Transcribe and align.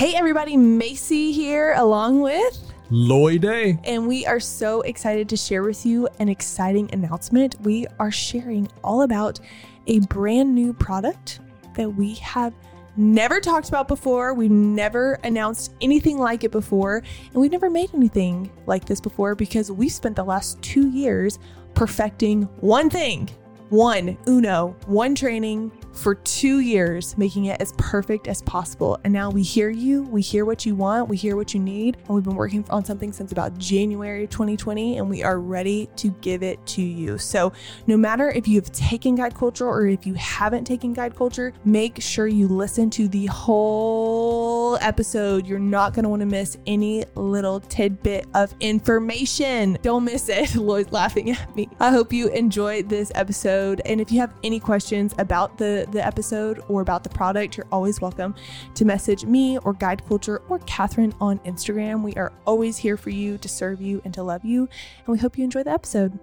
Hey, 0.00 0.14
everybody, 0.14 0.56
Macy 0.56 1.30
here, 1.30 1.74
along 1.74 2.22
with, 2.22 2.72
Lloyd 2.88 3.42
Day. 3.42 3.78
and 3.84 4.08
we 4.08 4.24
are 4.24 4.40
so 4.40 4.80
excited 4.80 5.28
to 5.28 5.36
share 5.36 5.62
with 5.62 5.84
you 5.84 6.08
an 6.20 6.30
exciting 6.30 6.88
announcement. 6.94 7.60
We 7.60 7.86
are 7.98 8.10
sharing 8.10 8.66
all 8.82 9.02
about 9.02 9.40
a 9.88 9.98
brand 9.98 10.54
new 10.54 10.72
product 10.72 11.40
that 11.74 11.90
we 11.90 12.14
have 12.14 12.54
never 12.96 13.40
talked 13.40 13.68
about 13.68 13.88
before. 13.88 14.32
We've 14.32 14.50
never 14.50 15.18
announced 15.22 15.74
anything 15.82 16.16
like 16.16 16.44
it 16.44 16.50
before, 16.50 17.02
and 17.34 17.34
we've 17.34 17.52
never 17.52 17.68
made 17.68 17.90
anything 17.92 18.50
like 18.64 18.86
this 18.86 19.02
before 19.02 19.34
because 19.34 19.70
we've 19.70 19.92
spent 19.92 20.16
the 20.16 20.24
last 20.24 20.62
two 20.62 20.88
years 20.88 21.38
perfecting 21.74 22.44
one 22.60 22.88
thing 22.88 23.28
one 23.68 24.16
uno 24.26 24.74
one 24.86 25.14
training 25.14 25.70
for 25.92 26.14
two 26.14 26.60
years 26.60 27.16
making 27.18 27.46
it 27.46 27.60
as 27.60 27.72
perfect 27.76 28.28
as 28.28 28.42
possible. 28.42 28.98
And 29.04 29.12
now 29.12 29.30
we 29.30 29.42
hear 29.42 29.70
you 29.70 30.02
we 30.02 30.22
hear 30.22 30.44
what 30.44 30.64
you 30.66 30.74
want 30.74 31.08
we 31.08 31.16
hear 31.16 31.36
what 31.36 31.54
you 31.54 31.60
need. 31.60 31.96
And 31.96 32.08
we've 32.08 32.24
been 32.24 32.36
working 32.36 32.64
on 32.70 32.84
something 32.84 33.12
since 33.12 33.32
about 33.32 33.58
january 33.58 34.26
2020 34.26 34.98
and 34.98 35.08
we 35.08 35.22
are 35.22 35.40
ready 35.40 35.88
to 35.96 36.10
give 36.20 36.42
it 36.42 36.64
to 36.68 36.82
you. 36.82 37.18
So 37.18 37.52
no 37.86 37.96
matter 37.96 38.30
if 38.30 38.46
you've 38.48 38.70
taken 38.72 39.14
guide 39.14 39.34
culture 39.34 39.66
or 39.66 39.86
if 39.86 40.06
you 40.06 40.14
haven't 40.14 40.64
taken 40.64 40.92
guide 40.92 41.16
culture 41.16 41.52
make 41.64 42.00
sure 42.00 42.26
you 42.26 42.48
listen 42.48 42.90
to 42.90 43.08
the 43.08 43.26
whole 43.26 44.76
episode. 44.80 45.46
You're 45.46 45.58
not 45.58 45.94
going 45.94 46.04
to 46.04 46.08
want 46.08 46.20
to 46.20 46.26
miss 46.26 46.58
any 46.66 47.04
little 47.14 47.60
tidbit 47.60 48.26
of 48.34 48.54
information. 48.60 49.78
Don't 49.82 50.04
miss 50.04 50.28
it. 50.28 50.54
Lloyd's 50.56 50.92
laughing 50.92 51.30
at 51.30 51.56
me. 51.56 51.68
I 51.78 51.90
hope 51.90 52.12
you 52.12 52.28
enjoyed 52.28 52.88
this 52.88 53.12
episode. 53.14 53.82
And 53.84 54.00
if 54.00 54.10
you 54.12 54.20
have 54.20 54.34
any 54.42 54.60
questions 54.60 55.14
about 55.18 55.58
the 55.58 55.86
the 55.92 56.06
episode 56.06 56.62
or 56.68 56.80
about 56.80 57.02
the 57.04 57.10
product 57.10 57.56
you're 57.56 57.66
always 57.72 58.00
welcome 58.00 58.34
to 58.74 58.84
message 58.84 59.24
me 59.24 59.58
or 59.58 59.72
guide 59.72 60.06
culture 60.06 60.38
or 60.48 60.58
catherine 60.60 61.14
on 61.20 61.38
instagram. 61.40 62.02
We 62.02 62.14
are 62.14 62.32
always 62.46 62.76
here 62.76 62.96
for 62.96 63.10
you 63.10 63.38
to 63.38 63.48
serve 63.48 63.80
you 63.80 64.00
and 64.04 64.14
to 64.14 64.22
love 64.22 64.44
you 64.44 64.68
and 64.98 65.08
we 65.08 65.18
hope 65.18 65.38
you 65.38 65.44
enjoy 65.44 65.62
the 65.62 65.72
episode. 65.72 66.18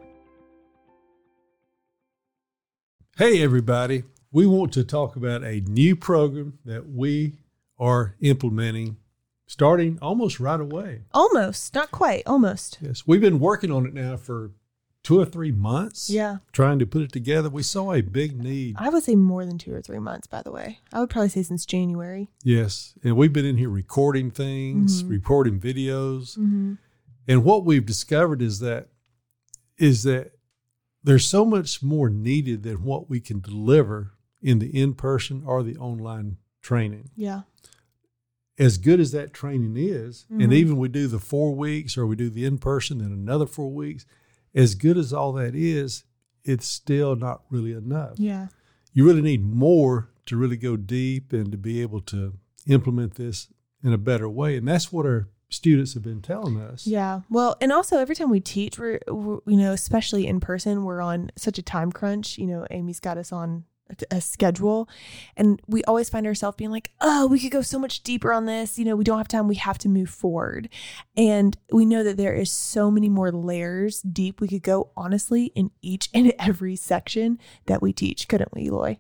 Hey, 3.17 3.41
everybody. 3.41 4.03
We 4.31 4.45
want 4.45 4.73
to 4.73 4.83
talk 4.83 5.16
about 5.16 5.44
a 5.44 5.61
new 5.61 5.95
program 5.95 6.59
that 6.66 6.88
we 6.88 7.39
are 7.80 8.16
implementing 8.22 8.97
starting 9.47 9.97
almost 10.02 10.39
right 10.39 10.59
away. 10.59 11.02
almost. 11.13 11.73
Not 11.73 11.89
quite. 11.89 12.23
Almost. 12.28 12.78
Yes, 12.81 13.03
we've 13.08 13.22
been 13.22 13.39
working 13.39 13.72
on 13.72 13.86
it 13.86 13.94
now 13.94 14.17
for 14.17 14.52
two 15.08 15.19
or 15.22 15.25
three 15.25 15.52
months. 15.53 16.09
yeah 16.09 16.38
Trying 16.52 16.80
to 16.80 16.86
put 16.86 17.02
it 17.02 17.11
together. 17.13 17.50
We 17.50 17.63
saw 17.63 17.94
a 17.94 18.02
big 18.02 18.38
need. 18.38 18.75
i 18.77 18.89
would 18.89 19.03
say 19.03 19.16
more 19.16 19.45
than 19.45 19.58
two 19.58 19.73
or 19.73 19.81
three 19.81 20.00
months 20.00 20.27
by 20.27 20.41
the 20.41 20.52
way 20.52 20.80
i 20.91 21.00
would 21.00 21.09
probably 21.09 21.30
say 21.30 21.44
since 21.44 21.66
january 21.66 22.30
Yes. 22.44 22.94
And 23.03 23.16
we've 23.16 23.31
been 23.33 23.45
in 23.45 23.58
here 23.58 23.69
recording 23.69 24.31
things, 24.31 25.03
Mhm. 25.03 25.09
recording 25.09 25.59
videos. 25.59 26.38
mm-hmm. 26.38 26.73
And 27.30 27.44
what 27.44 27.66
we've 27.66 27.85
discovered 27.85 28.41
is 28.41 28.59
that 28.59 28.89
is 29.78 30.03
that 30.03 30.31
there's 31.03 31.25
so 31.25 31.45
much 31.45 31.81
more 31.81 32.09
needed 32.09 32.63
than 32.63 32.83
what 32.83 33.09
we 33.09 33.19
can 33.22 33.39
deliver 33.39 34.11
in 34.41 34.59
the 34.59 34.72
in-person 34.81 35.44
or 35.45 35.63
the 35.63 35.78
online 35.78 36.38
training. 36.61 37.09
yeah 37.16 37.41
As 38.59 38.78
good 38.78 39.00
as 39.00 39.11
that 39.11 39.33
training 39.33 39.75
is, 39.78 40.25
Mhm. 40.31 40.44
and 40.44 40.53
even 40.53 40.78
we 40.78 40.89
do 40.89 41.08
the 41.08 41.19
four 41.19 41.55
weeks 41.55 41.95
or 41.97 42.08
we 42.08 42.16
do 42.16 42.30
the 42.30 42.44
in-person 42.44 43.00
and 43.02 43.11
another 43.13 43.45
four 43.45 43.72
weeks, 43.72 44.03
as 44.58 44.75
good 44.75 44.97
as 44.97 45.13
all 45.13 45.31
that 45.33 45.55
is, 45.55 46.03
it's 46.44 46.67
still 46.67 47.16
not 47.16 47.44
really 47.50 47.72
enough. 47.72 48.13
yeah 48.17 48.47
You 48.94 49.05
really 49.05 49.22
need 49.22 49.45
more 49.45 50.09
to 50.25 50.36
really 50.36 50.58
go 50.58 50.75
deep 50.75 51.31
and 51.31 51.52
to 51.52 51.58
be 51.58 51.81
able 51.81 52.02
to 52.02 52.33
implement 52.67 53.16
this 53.16 53.47
in 53.83 53.94
a 53.94 53.97
better 53.97 54.28
way. 54.28 54.58
And 54.58 54.67
that's 54.67 54.91
what 54.91 55.05
our 55.05 55.30
students 55.50 55.94
have 55.94 56.03
been 56.03 56.22
telling 56.22 56.59
us. 56.59 56.85
Yeah. 56.88 57.22
Well, 57.30 57.55
and 57.61 57.72
also 57.72 58.00
every 58.00 58.16
time 58.16 58.30
we 58.30 58.41
teach, 58.41 58.78
we're, 58.78 59.00
we're, 59.08 59.39
you 59.45 59.55
know, 59.58 59.72
especially 59.72 60.28
in 60.28 60.40
person, 60.40 60.84
we're 60.84 61.01
on 61.01 61.31
such 61.38 61.57
a 61.57 61.62
time 61.62 61.91
crunch. 61.91 62.38
You 62.38 62.47
know, 62.47 62.66
Amy's 62.72 63.00
got 63.00 63.18
us 63.18 63.31
on 63.31 63.63
a, 64.12 64.22
schedule 64.22 64.90
and 65.36 65.62
we 65.68 65.84
always 65.86 66.09
find 66.09 66.25
ourselves 66.25 66.56
being 66.58 66.72
like, 66.72 66.92
oh, 67.02 67.28
we 67.28 67.40
could 67.40 67.52
go 67.52 67.62
so 67.62 67.80
much 67.80 68.03
deeper 68.03 68.34
on 68.34 68.46
this. 68.46 68.78
You 68.78 68.86
know, 68.86 68.96
we 68.96 69.03
don't 69.03 69.18
have 69.18 69.28
time. 69.28 69.48
We 69.48 69.56
have 69.56 69.78
to 69.80 69.90
move 69.90 70.09
forward. 70.09 70.70
And 71.16 71.58
we 71.72 71.86
know 71.86 72.03
that 72.03 72.18
there 72.18 72.34
is 72.34 72.52
so 72.52 72.92
many 72.92 73.09
more 73.09 73.31
layers 73.31 74.02
deep 74.02 74.42
we 74.42 74.48
could 74.48 74.64
go, 74.64 74.92
honestly, 74.98 75.46
in 75.56 75.72
each 75.81 76.09
and 76.14 76.34
every 76.40 76.75
section 76.75 77.40
that 77.68 77.81
we 77.81 77.94
teach, 77.94 78.28
couldn't 78.28 78.53
we, 78.53 78.70
Loy? 78.70 78.98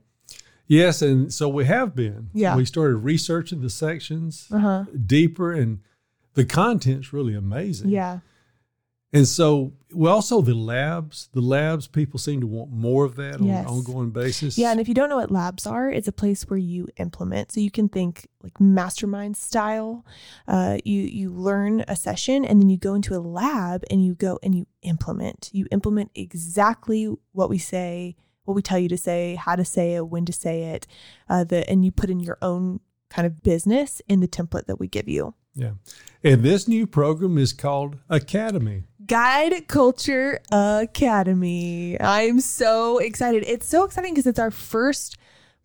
Yes, 0.69 1.01
and 1.01 1.33
so 1.33 1.47
we 1.47 1.65
have 1.65 1.95
been. 1.95 2.29
Yeah. 2.33 2.55
We 2.55 2.65
started 2.65 2.97
researching 2.97 3.61
the 3.61 3.69
sections 3.69 4.47
Uh 4.51 4.59
huh. 4.59 4.85
deeper, 5.05 5.53
and 5.53 5.79
the 6.33 6.43
content's 6.45 7.13
really 7.13 7.33
amazing. 7.33 7.89
Yeah. 7.89 8.19
And 9.13 9.25
so, 9.25 9.71
well, 9.93 10.13
also 10.15 10.41
the 10.41 10.53
labs, 10.53 11.29
the 11.31 11.39
labs, 11.39 11.87
people 11.87 12.19
seem 12.19 12.41
to 12.41 12.47
want 12.47 12.71
more 12.71 13.05
of 13.05 13.15
that 13.15 13.39
Yes. 13.41 13.65
on 13.65 13.73
an 13.73 13.79
ongoing 13.79 14.09
basis. 14.11 14.57
Yeah, 14.57 14.71
and 14.71 14.81
if 14.81 14.89
you 14.89 14.93
don't 14.93 15.07
know 15.07 15.15
what 15.15 15.31
labs 15.31 15.65
are, 15.65 15.89
it's 15.89 16.09
a 16.09 16.11
place 16.11 16.43
where 16.49 16.59
you 16.59 16.89
implement. 16.97 17.53
So 17.53 17.61
you 17.61 17.71
can 17.71 17.87
think 17.87 18.27
like 18.43 18.59
mastermind 18.59 19.37
style. 19.37 20.05
Uh, 20.45 20.77
you 20.83 21.01
you 21.03 21.29
learn 21.31 21.85
a 21.87 21.95
session, 21.95 22.43
and 22.43 22.61
then 22.61 22.69
you 22.69 22.77
go 22.77 22.95
into 22.95 23.15
a 23.15 23.19
lab 23.23 23.85
and 23.89 24.03
you 24.05 24.13
go 24.13 24.39
and 24.43 24.53
you 24.53 24.67
implement. 24.81 25.49
You 25.53 25.67
implement 25.71 26.11
exactly 26.13 27.05
what 27.31 27.49
we 27.49 27.57
say, 27.59 28.17
what 28.43 28.55
we 28.55 28.61
tell 28.61 28.77
you 28.79 28.89
to 28.89 28.97
say, 28.97 29.35
how 29.35 29.55
to 29.55 29.63
say 29.63 29.95
it, 29.95 30.07
when 30.09 30.25
to 30.25 30.33
say 30.33 30.63
it. 30.73 30.85
Uh, 31.29 31.45
the 31.45 31.67
and 31.69 31.85
you 31.85 31.91
put 31.93 32.09
in 32.09 32.19
your 32.19 32.37
own 32.41 32.81
kind 33.09 33.25
of 33.25 33.41
business 33.41 34.01
in 34.09 34.19
the 34.19 34.27
template 34.27 34.65
that 34.65 34.81
we 34.81 34.87
give 34.89 35.07
you. 35.07 35.33
yeah. 35.55 35.71
And 36.23 36.43
this 36.43 36.67
new 36.67 36.85
program 36.87 37.37
is 37.37 37.53
called 37.53 37.97
Academy. 38.09 38.83
Guide 39.07 39.67
Culture 39.69 40.41
Academy. 40.51 41.99
I'm 42.01 42.41
so 42.41 42.97
excited. 42.97 43.45
It's 43.47 43.67
so 43.67 43.85
exciting 43.85 44.13
because 44.13 44.27
it's 44.27 44.39
our 44.39 44.51
first 44.51 45.17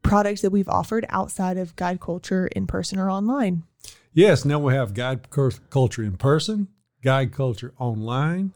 product 0.02 0.42
that 0.42 0.50
we've 0.50 0.68
offered 0.68 1.06
outside 1.08 1.56
of 1.56 1.74
Guide 1.74 2.00
Culture 2.00 2.46
in 2.46 2.68
person 2.68 3.00
or 3.00 3.10
online. 3.10 3.64
Yes, 4.12 4.44
now 4.44 4.60
we 4.60 4.74
have 4.74 4.94
Guide 4.94 5.28
Culture 5.30 6.04
in 6.04 6.16
person, 6.16 6.68
Guide 7.02 7.32
Culture 7.32 7.74
online, 7.78 8.52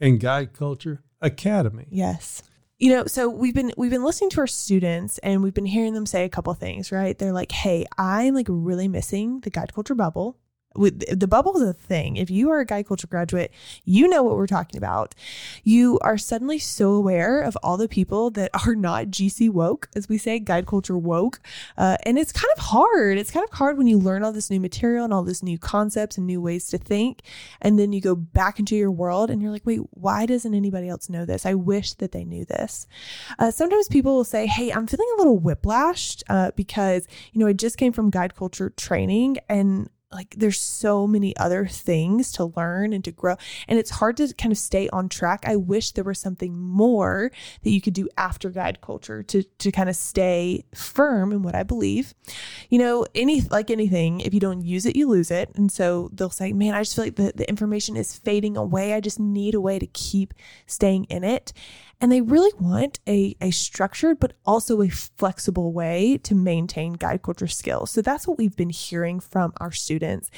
and 0.00 0.18
Guide 0.18 0.52
Culture 0.52 1.04
Academy. 1.20 1.86
Yes. 1.90 2.42
You 2.78 2.90
know, 2.90 3.06
so 3.06 3.28
we've 3.28 3.54
been 3.54 3.72
we've 3.76 3.92
been 3.92 4.02
listening 4.02 4.30
to 4.30 4.40
our 4.40 4.48
students 4.48 5.18
and 5.18 5.44
we've 5.44 5.54
been 5.54 5.64
hearing 5.64 5.94
them 5.94 6.06
say 6.06 6.24
a 6.24 6.28
couple 6.28 6.52
things, 6.54 6.90
right? 6.90 7.16
They're 7.16 7.32
like, 7.32 7.52
"Hey, 7.52 7.86
I'm 7.96 8.34
like 8.34 8.46
really 8.50 8.88
missing 8.88 9.40
the 9.40 9.50
guide 9.50 9.72
culture 9.72 9.94
bubble." 9.94 10.36
With 10.74 11.18
the 11.18 11.26
bubble 11.26 11.56
is 11.56 11.68
a 11.68 11.72
thing. 11.72 12.16
If 12.16 12.30
you 12.30 12.50
are 12.50 12.60
a 12.60 12.66
guide 12.66 12.86
culture 12.86 13.06
graduate, 13.06 13.52
you 13.84 14.08
know 14.08 14.22
what 14.22 14.36
we're 14.36 14.46
talking 14.46 14.78
about. 14.78 15.14
You 15.62 15.98
are 16.00 16.18
suddenly 16.18 16.58
so 16.58 16.92
aware 16.92 17.40
of 17.40 17.56
all 17.62 17.76
the 17.76 17.88
people 17.88 18.30
that 18.30 18.50
are 18.66 18.74
not 18.74 19.06
GC 19.06 19.50
woke, 19.50 19.88
as 19.94 20.08
we 20.08 20.18
say, 20.18 20.38
guide 20.38 20.66
culture 20.66 20.98
woke, 20.98 21.40
uh, 21.76 21.96
and 22.04 22.18
it's 22.18 22.32
kind 22.32 22.50
of 22.56 22.64
hard. 22.64 23.18
It's 23.18 23.30
kind 23.30 23.44
of 23.44 23.56
hard 23.56 23.78
when 23.78 23.86
you 23.86 23.98
learn 23.98 24.24
all 24.24 24.32
this 24.32 24.50
new 24.50 24.60
material 24.60 25.04
and 25.04 25.12
all 25.12 25.22
this 25.22 25.42
new 25.42 25.58
concepts 25.58 26.18
and 26.18 26.26
new 26.26 26.40
ways 26.40 26.66
to 26.68 26.78
think, 26.78 27.22
and 27.60 27.78
then 27.78 27.92
you 27.92 28.00
go 28.00 28.14
back 28.14 28.58
into 28.58 28.76
your 28.76 28.90
world 28.90 29.30
and 29.30 29.40
you're 29.40 29.50
like, 29.50 29.66
wait, 29.66 29.80
why 29.90 30.26
doesn't 30.26 30.54
anybody 30.54 30.88
else 30.88 31.08
know 31.08 31.24
this? 31.24 31.46
I 31.46 31.54
wish 31.54 31.94
that 31.94 32.12
they 32.12 32.24
knew 32.24 32.44
this. 32.44 32.86
Uh, 33.38 33.50
sometimes 33.50 33.88
people 33.88 34.16
will 34.16 34.24
say, 34.24 34.46
hey, 34.46 34.72
I'm 34.72 34.86
feeling 34.86 35.08
a 35.14 35.18
little 35.18 35.40
whiplashed 35.40 36.22
uh, 36.28 36.50
because, 36.56 37.06
you 37.32 37.40
know, 37.40 37.46
I 37.46 37.52
just 37.52 37.76
came 37.76 37.92
from 37.92 38.10
guide 38.10 38.34
culture 38.34 38.70
training 38.70 39.38
and 39.48 39.88
like 40.14 40.34
there's 40.36 40.60
so 40.60 41.06
many 41.06 41.36
other 41.36 41.66
things 41.66 42.32
to 42.32 42.52
learn 42.56 42.92
and 42.92 43.04
to 43.04 43.10
grow 43.12 43.36
and 43.68 43.78
it's 43.78 43.90
hard 43.90 44.16
to 44.16 44.32
kind 44.34 44.52
of 44.52 44.58
stay 44.58 44.88
on 44.90 45.08
track. 45.08 45.44
I 45.46 45.56
wish 45.56 45.92
there 45.92 46.04
was 46.04 46.18
something 46.18 46.56
more 46.58 47.30
that 47.62 47.70
you 47.70 47.80
could 47.80 47.94
do 47.94 48.08
after 48.16 48.50
guide 48.50 48.80
culture 48.80 49.22
to 49.24 49.42
to 49.42 49.72
kind 49.72 49.88
of 49.88 49.96
stay 49.96 50.64
firm 50.74 51.32
in 51.32 51.42
what 51.42 51.54
i 51.54 51.62
believe. 51.62 52.14
You 52.70 52.78
know 52.78 53.06
any 53.14 53.42
like 53.42 53.70
anything 53.70 54.20
if 54.20 54.32
you 54.32 54.40
don't 54.40 54.62
use 54.62 54.86
it 54.86 54.96
you 54.96 55.08
lose 55.08 55.30
it. 55.30 55.50
And 55.54 55.70
so 55.70 56.10
they'll 56.12 56.30
say 56.30 56.52
man 56.52 56.74
i 56.74 56.82
just 56.82 56.94
feel 56.94 57.04
like 57.04 57.16
the, 57.16 57.32
the 57.34 57.48
information 57.48 57.96
is 57.96 58.16
fading 58.16 58.56
away. 58.56 58.94
I 58.94 59.00
just 59.00 59.18
need 59.18 59.54
a 59.54 59.60
way 59.60 59.78
to 59.78 59.86
keep 59.86 60.32
staying 60.66 61.04
in 61.04 61.24
it 61.24 61.52
and 62.00 62.10
they 62.10 62.20
really 62.20 62.52
want 62.58 63.00
a, 63.06 63.36
a 63.40 63.50
structured 63.50 64.20
but 64.20 64.34
also 64.44 64.82
a 64.82 64.88
flexible 64.88 65.72
way 65.72 66.18
to 66.18 66.34
maintain 66.34 66.94
guide 66.94 67.22
culture 67.22 67.46
skills. 67.46 67.90
So 67.90 68.02
that's 68.02 68.26
what 68.26 68.38
we've 68.38 68.56
been 68.56 68.70
hearing 68.70 69.20
from 69.20 69.52
our 69.58 69.72
students. 69.72 70.30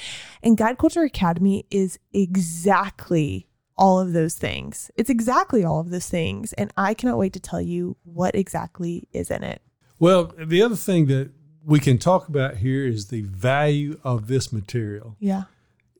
And 0.42 0.56
Guide 0.56 0.78
Culture 0.78 1.02
Academy 1.02 1.66
is 1.70 1.98
exactly 2.12 3.46
all 3.76 4.00
of 4.00 4.12
those 4.12 4.34
things. 4.34 4.90
It's 4.96 5.10
exactly 5.10 5.64
all 5.64 5.80
of 5.80 5.90
those 5.90 6.08
things. 6.08 6.52
And 6.54 6.72
I 6.76 6.94
cannot 6.94 7.18
wait 7.18 7.32
to 7.34 7.40
tell 7.40 7.60
you 7.60 7.96
what 8.04 8.34
exactly 8.34 9.08
is 9.12 9.30
in 9.30 9.44
it. 9.44 9.60
Well, 9.98 10.32
the 10.38 10.62
other 10.62 10.76
thing 10.76 11.06
that 11.06 11.30
we 11.64 11.80
can 11.80 11.98
talk 11.98 12.28
about 12.28 12.58
here 12.58 12.86
is 12.86 13.08
the 13.08 13.22
value 13.22 13.98
of 14.04 14.28
this 14.28 14.52
material. 14.52 15.16
Yeah. 15.18 15.44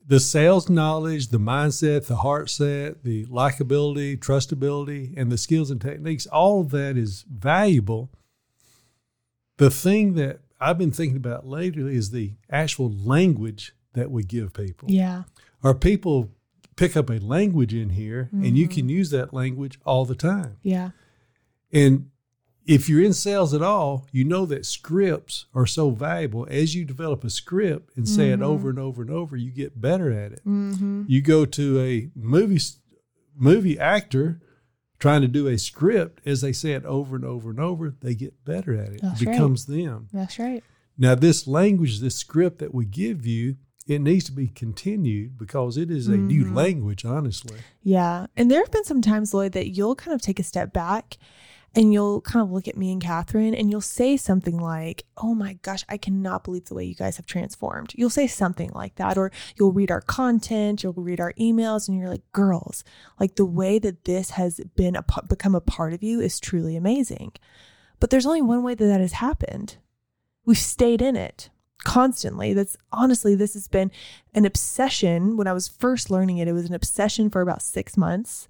The 0.09 0.19
sales 0.21 0.69
knowledge, 0.69 1.27
the 1.29 1.37
mindset, 1.37 2.07
the 2.07 2.15
heart 2.17 2.49
set, 2.49 3.03
the 3.03 3.25
likability, 3.25 4.17
trustability, 4.17 5.13
and 5.17 5.29
the 5.29 5.37
skills 5.37 5.69
and 5.69 5.81
techniques, 5.81 6.25
all 6.27 6.61
of 6.61 6.69
that 6.71 6.95
is 6.95 7.25
valuable. 7.29 8.09
The 9.57 9.69
thing 9.69 10.13
that 10.13 10.39
I've 10.61 10.77
been 10.77 10.91
thinking 10.91 11.17
about 11.17 11.45
lately 11.45 11.93
is 11.95 12.11
the 12.11 12.35
actual 12.49 12.89
language 12.91 13.73
that 13.93 14.09
we 14.09 14.23
give 14.23 14.53
people. 14.53 14.89
Yeah. 14.89 15.23
Our 15.61 15.73
people 15.75 16.31
pick 16.77 16.95
up 16.95 17.09
a 17.09 17.17
language 17.19 17.73
in 17.73 17.89
here 17.89 18.29
and 18.31 18.57
you 18.57 18.67
Mhm. 18.67 18.71
can 18.75 18.89
use 18.89 19.09
that 19.09 19.33
language 19.33 19.79
all 19.85 20.05
the 20.05 20.15
time. 20.15 20.57
Yeah. 20.63 20.91
And 21.73 22.11
if 22.67 22.87
you're 22.89 23.01
in 23.01 23.13
sales 23.13 23.53
at 23.53 23.61
all, 23.61 24.05
you 24.11 24.23
know 24.25 24.45
that 24.45 24.65
scripts 24.65 25.45
are 25.55 25.65
so 25.65 25.89
valuable. 25.89 26.45
As 26.51 26.75
you 26.75 26.83
develop 26.85 27.23
a 27.23 27.29
script 27.29 27.95
and 27.95 28.07
say 28.07 28.29
it 28.31 28.39
Mhm. 28.39 28.43
over 28.43 28.69
and 28.69 28.77
over 28.77 29.01
and 29.01 29.09
over, 29.09 29.35
you 29.37 29.51
get 29.51 29.79
better 29.79 30.11
at 30.11 30.33
it. 30.33 30.41
Mm-hmm. 30.45 31.03
You 31.07 31.21
go 31.21 31.45
to 31.45 31.79
a 31.79 32.09
movie 32.15 32.59
movie 33.35 33.79
actor 33.79 34.41
trying 34.99 35.21
to 35.21 35.27
do 35.27 35.47
a 35.47 35.57
script 35.57 36.21
as 36.25 36.41
they 36.41 36.51
say 36.51 36.71
it 36.73 36.83
over 36.85 37.15
and 37.15 37.23
over 37.23 37.49
and 37.51 37.59
over, 37.59 37.95
they 38.01 38.15
get 38.15 38.43
better 38.43 38.73
at 38.73 38.89
it. 38.93 38.99
That's 39.01 39.21
it 39.21 39.27
right. 39.27 39.31
becomes 39.33 39.65
them. 39.67 40.07
That's 40.11 40.39
right. 40.39 40.63
Now, 40.97 41.13
this 41.13 41.45
language, 41.47 41.99
this 41.99 42.15
script 42.15 42.57
that 42.59 42.73
we 42.73 42.85
give 42.85 43.25
you, 43.27 43.57
it 43.85 44.01
needs 44.01 44.25
to 44.25 44.31
be 44.31 44.47
continued 44.47 45.37
because 45.37 45.77
it 45.77 45.91
is 45.91 46.07
a 46.07 46.17
new 46.17 46.45
Mhm. 46.45 46.55
language, 46.55 47.05
honestly. 47.05 47.59
Yeah. 47.83 48.25
And 48.35 48.49
there 48.49 48.59
have 48.61 48.71
been 48.71 48.83
some 48.83 49.01
times, 49.03 49.33
Lloyd, 49.35 49.51
that 49.51 49.69
you'll 49.69 49.95
kind 49.95 50.15
of 50.15 50.21
take 50.21 50.39
a 50.39 50.43
step 50.43 50.73
back 50.73 51.17
and 51.75 51.93
you'll 51.93 52.21
kind 52.21 52.43
of 52.43 52.51
look 52.51 52.67
at 52.67 52.77
me 52.77 52.91
and 52.91 53.01
Catherine 53.01 53.53
and 53.53 53.69
you'll 53.69 53.81
say 53.81 54.17
something 54.17 54.57
like, 54.57 55.05
Oh 55.17 55.35
my 55.35 55.53
gosh, 55.61 55.83
I 55.89 55.97
cannot 55.97 56.43
believe 56.43 56.65
the 56.65 56.73
way 56.73 56.85
you 56.85 56.95
guys 56.95 57.17
have 57.17 57.25
transformed. 57.25 57.93
You'll 57.95 58.09
say 58.09 58.27
something 58.27 58.71
like 58.73 58.95
that, 58.95 59.17
or 59.17 59.31
you'll 59.57 59.73
read 59.73 59.91
our 59.91 60.01
content, 60.01 60.83
you'll 60.83 60.93
read 60.93 61.19
our 61.19 61.33
emails, 61.33 61.87
and 61.87 61.97
you're 61.97 62.09
like, 62.09 62.31
Girls, 62.33 62.83
like 63.19 63.35
the 63.35 63.45
way 63.45 63.79
that 63.79 64.05
this 64.05 64.31
has 64.31 64.59
been 64.75 64.95
a, 64.95 65.05
become 65.27 65.55
a 65.55 65.61
part 65.61 65.93
of 65.93 66.03
you 66.03 66.19
is 66.19 66.39
truly 66.39 66.75
amazing. 66.75 67.33
But 67.99 68.09
there's 68.09 68.25
only 68.25 68.41
one 68.41 68.63
way 68.63 68.75
that 68.75 68.85
that 68.85 69.01
has 69.01 69.13
happened. 69.13 69.77
We've 70.45 70.57
stayed 70.57 71.01
in 71.01 71.15
it 71.15 71.49
constantly. 71.83 72.53
That's 72.53 72.77
honestly, 72.91 73.35
this 73.35 73.53
has 73.53 73.67
been 73.67 73.91
an 74.33 74.45
obsession. 74.45 75.37
When 75.37 75.47
I 75.47 75.53
was 75.53 75.67
first 75.67 76.09
learning 76.09 76.37
it, 76.37 76.47
it 76.47 76.53
was 76.53 76.65
an 76.65 76.73
obsession 76.73 77.29
for 77.29 77.41
about 77.41 77.61
six 77.61 77.97
months. 77.97 78.47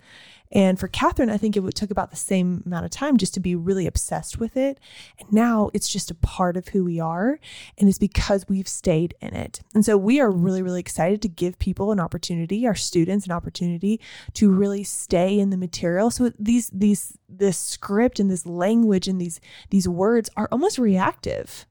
And 0.52 0.80
for 0.80 0.88
Catherine, 0.88 1.30
I 1.30 1.38
think 1.38 1.56
it 1.56 1.60
would- 1.62 1.76
took 1.76 1.92
about 1.92 2.10
the 2.10 2.16
same 2.18 2.64
amount 2.66 2.86
of 2.86 2.92
time 2.92 3.18
just 3.18 3.34
to 3.36 3.40
be 3.40 3.54
really 3.56 3.86
obsessed 3.86 4.40
with 4.40 4.56
it. 4.58 4.80
And 5.20 5.32
now 5.32 5.70
it's 5.74 5.90
just 5.90 6.10
a 6.10 6.16
part 6.16 6.58
of 6.58 6.70
who 6.70 6.84
we 6.84 7.00
are. 7.00 7.40
And 7.78 7.88
it's 7.90 7.98
because 7.98 8.46
we've 8.48 8.68
stayed 8.68 9.14
in 9.22 9.34
it. 9.36 9.62
And 9.76 9.84
so 9.86 9.98
we 9.98 10.20
are 10.20 10.32
really, 10.32 10.62
really 10.62 10.80
excited 10.80 11.22
to 11.22 11.28
give 11.28 11.60
people 11.60 11.92
an 11.92 12.00
opportunity, 12.00 12.66
our 12.66 12.76
students 12.76 13.26
an 13.26 13.32
opportunity 13.32 14.00
to 14.34 14.50
really 14.50 14.84
stay 14.84 15.38
in 15.40 15.50
the 15.50 15.58
material. 15.58 16.10
So 16.10 16.32
these, 16.40 16.70
these, 16.74 17.18
this 17.30 17.58
script 17.58 18.20
and 18.20 18.32
this 18.32 18.46
language 18.46 19.08
and 19.08 19.20
these, 19.22 19.40
these 19.70 19.88
words 19.88 20.30
are 20.38 20.48
almost 20.52 20.78
reactive. 20.80 21.66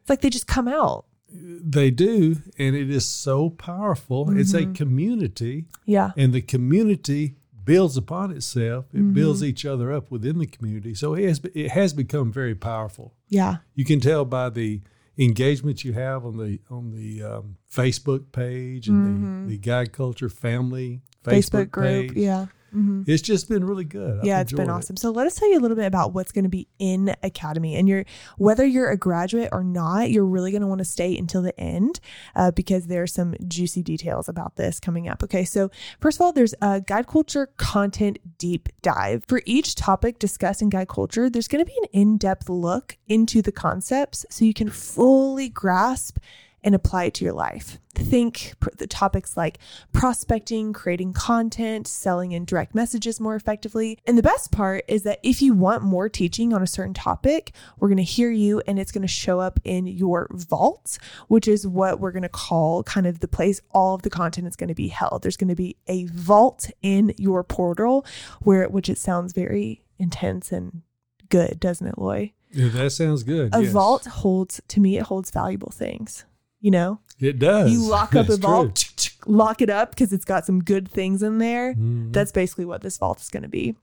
It's 0.00 0.10
like 0.10 0.20
they 0.20 0.30
just 0.30 0.46
come 0.46 0.68
out. 0.68 1.06
They 1.36 1.90
do, 1.90 2.36
and 2.58 2.76
it 2.76 2.88
is 2.90 3.04
so 3.04 3.50
powerful. 3.50 4.30
It's 4.38 4.54
a 4.54 4.66
Mhm. 4.66 4.74
community, 4.76 5.64
Yeah. 5.84 6.12
and 6.16 6.32
the 6.32 6.40
community 6.42 7.34
builds 7.64 7.96
upon 7.96 8.30
itself. 8.30 8.86
It 8.92 9.12
builds 9.14 9.42
Mhm. 9.42 9.46
each 9.46 9.64
other 9.66 9.92
up 9.92 10.10
within 10.10 10.38
the 10.38 10.46
community. 10.46 10.94
So 10.94 11.14
it 11.14 11.26
has, 11.28 11.40
it 11.54 11.70
has 11.70 11.92
become 11.94 12.32
very 12.32 12.54
powerful. 12.54 13.14
Yeah. 13.28 13.56
You 13.74 13.84
can 13.84 14.00
tell 14.00 14.24
by 14.24 14.50
the 14.50 14.82
engagement 15.18 15.84
you 15.84 15.92
have 15.92 16.24
on 16.26 16.36
the 16.36 16.58
on 16.70 16.90
the 16.90 17.22
um, 17.22 17.56
Facebook 17.72 18.32
page 18.32 18.88
and 18.88 19.18
Mhm. 19.18 19.46
the, 19.46 19.52
the 19.52 19.58
guide 19.58 19.92
culture 19.92 20.28
family 20.28 21.02
Facebook, 21.24 21.66
Facebook, 21.66 21.70
group. 21.70 22.08
page. 22.08 22.12
Yeah. 22.16 22.46
Mhm. 22.74 23.08
It's 23.08 23.22
just 23.22 23.48
been 23.48 23.64
really 23.64 23.84
good. 23.84 24.18
I've 24.18 24.24
yeah, 24.24 24.40
it's 24.40 24.52
been 24.52 24.62
enjoyed 24.62 24.74
it. 24.74 24.78
awesome. 24.78 24.96
So 24.96 25.10
let 25.10 25.26
us 25.26 25.36
tell 25.36 25.48
you 25.50 25.58
a 25.58 25.60
little 25.62 25.76
bit 25.76 25.86
about 25.86 26.12
what's 26.12 26.32
going 26.32 26.44
to 26.44 26.48
be 26.48 26.68
in 26.78 27.14
Academy. 27.22 27.76
And 27.76 27.88
you're 27.88 28.04
whether 28.36 28.64
you're 28.64 28.90
a 28.90 28.96
graduate 28.96 29.48
or 29.52 29.62
not, 29.62 30.10
you're 30.10 30.24
really 30.24 30.50
going 30.50 30.62
to 30.62 30.66
want 30.66 30.80
to 30.80 30.84
stay 30.84 31.16
until 31.16 31.42
the 31.42 31.58
end 31.58 32.00
uh, 32.34 32.50
because 32.50 32.86
there's 32.86 33.12
some 33.12 33.34
juicy 33.46 33.82
details 33.82 34.28
about 34.28 34.56
this 34.56 34.80
coming 34.80 35.08
up. 35.08 35.22
Okay, 35.22 35.44
so 35.44 35.70
first 36.00 36.18
of 36.18 36.22
all, 36.22 36.32
there's 36.32 36.54
a 36.60 36.80
guide 36.80 37.06
culture 37.06 37.46
content 37.56 38.18
deep 38.38 38.68
dive 38.82 39.24
for 39.26 39.42
each 39.46 39.74
topic 39.74 40.18
discussed 40.18 40.62
in 40.62 40.68
guide 40.68 40.88
culture. 40.88 41.30
There's 41.30 41.48
going 41.48 41.64
to 41.64 41.70
be 41.70 41.78
an 41.82 41.88
in-depth 41.92 42.48
look 42.48 42.96
into 43.06 43.42
the 43.42 43.52
concepts 43.52 44.26
so 44.30 44.44
you 44.44 44.54
can 44.54 44.70
fully 44.70 45.48
grasp 45.48 46.18
and 46.64 46.74
apply 46.74 47.04
it 47.04 47.14
to 47.14 47.24
your 47.24 47.34
life. 47.34 47.78
Think 47.94 48.54
the 48.78 48.86
topics 48.88 49.36
like 49.36 49.58
prospecting, 49.92 50.72
creating 50.72 51.12
content, 51.12 51.86
selling 51.86 52.32
in 52.32 52.44
direct 52.44 52.74
messages 52.74 53.20
more 53.20 53.36
effectively. 53.36 53.98
And 54.06 54.18
the 54.18 54.22
best 54.22 54.50
part 54.50 54.84
is 54.88 55.02
that 55.04 55.20
if 55.22 55.42
you 55.42 55.52
want 55.52 55.82
more 55.82 56.08
teaching 56.08 56.52
on 56.52 56.62
a 56.62 56.66
certain 56.66 56.94
topic, 56.94 57.52
we're 57.78 57.88
going 57.88 57.98
to 57.98 58.02
hear 58.02 58.30
you 58.30 58.62
and 58.66 58.78
it's 58.78 58.90
going 58.90 59.02
to 59.02 59.08
show 59.08 59.38
up 59.38 59.60
in 59.62 59.86
your 59.86 60.26
vault, 60.32 60.98
which 61.28 61.46
is 61.46 61.66
what 61.66 62.00
we're 62.00 62.10
going 62.10 62.22
to 62.22 62.28
call 62.28 62.82
kind 62.82 63.06
of 63.06 63.20
the 63.20 63.28
place 63.28 63.60
all 63.72 63.94
of 63.94 64.02
the 64.02 64.10
content 64.10 64.48
is 64.48 64.56
going 64.56 64.68
to 64.68 64.74
be 64.74 64.88
held. 64.88 65.22
There's 65.22 65.36
going 65.36 65.48
to 65.48 65.54
be 65.54 65.76
a 65.86 66.06
vault 66.06 66.70
in 66.82 67.14
your 67.18 67.44
portal 67.44 68.06
where 68.40 68.66
which 68.68 68.88
it 68.88 68.98
sounds 68.98 69.34
very 69.34 69.82
intense 69.98 70.50
and 70.50 70.82
good, 71.28 71.60
doesn't 71.60 71.86
it, 71.86 71.98
Loy? 71.98 72.32
Yeah, 72.50 72.68
that 72.68 72.90
sounds 72.90 73.22
good. 73.22 73.54
A 73.54 73.62
yes. 73.62 73.72
vault 73.72 74.06
holds 74.06 74.60
to 74.68 74.80
me 74.80 74.96
it 74.96 75.02
holds 75.02 75.30
valuable 75.30 75.70
things. 75.70 76.24
You 76.64 76.70
know, 76.70 77.00
It 77.20 77.38
does. 77.38 77.70
you 77.70 77.82
lock 77.86 78.14
up 78.16 78.28
a 78.30 78.38
vault, 78.38 79.10
lock 79.26 79.60
it 79.60 79.68
up 79.68 79.90
because 79.90 80.14
it's 80.14 80.24
got 80.24 80.46
some 80.46 80.64
good 80.64 80.90
things 80.90 81.22
in 81.22 81.36
there. 81.36 81.74
Mhm. 81.74 82.10
That's 82.10 82.32
basically 82.32 82.64
what 82.64 82.80
this 82.80 82.96
vault 82.96 83.20
is 83.20 83.28
going 83.28 83.42
to 83.42 83.50
be. 83.50 83.76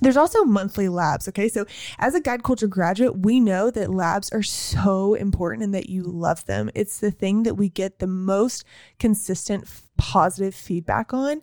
There's 0.00 0.16
also 0.16 0.44
monthly 0.44 0.88
labs. 0.88 1.26
Okay. 1.28 1.48
So, 1.48 1.64
as 1.98 2.14
a 2.14 2.20
guide 2.20 2.44
culture 2.44 2.68
graduate, 2.68 3.18
we 3.18 3.40
know 3.40 3.72
that 3.72 3.90
labs 3.92 4.30
are 4.30 4.42
so 4.42 5.14
important 5.14 5.64
and 5.64 5.74
that 5.74 5.88
you 5.90 6.04
love 6.04 6.44
them. 6.46 6.70
It's 6.76 7.00
the 7.00 7.10
thing 7.10 7.42
that 7.42 7.54
we 7.56 7.68
get 7.68 7.98
the 7.98 8.06
most 8.06 8.64
consistent 9.00 9.64
positive 9.96 10.54
feedback 10.54 11.12
on. 11.12 11.42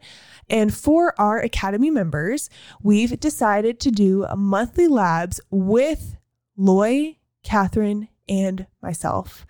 And 0.49 0.73
for 0.73 1.13
our 1.19 1.39
Academy 1.39 1.89
members, 1.89 2.49
we've 2.81 3.19
decided 3.19 3.81
to 3.81 3.91
do 3.91 4.23
a 4.23 4.37
monthly 4.37 4.87
labs 4.87 5.41
with 5.51 6.15
Loy, 6.57 7.17
Catherine, 7.43 8.07
and 8.29 8.67
myself. 8.81 9.45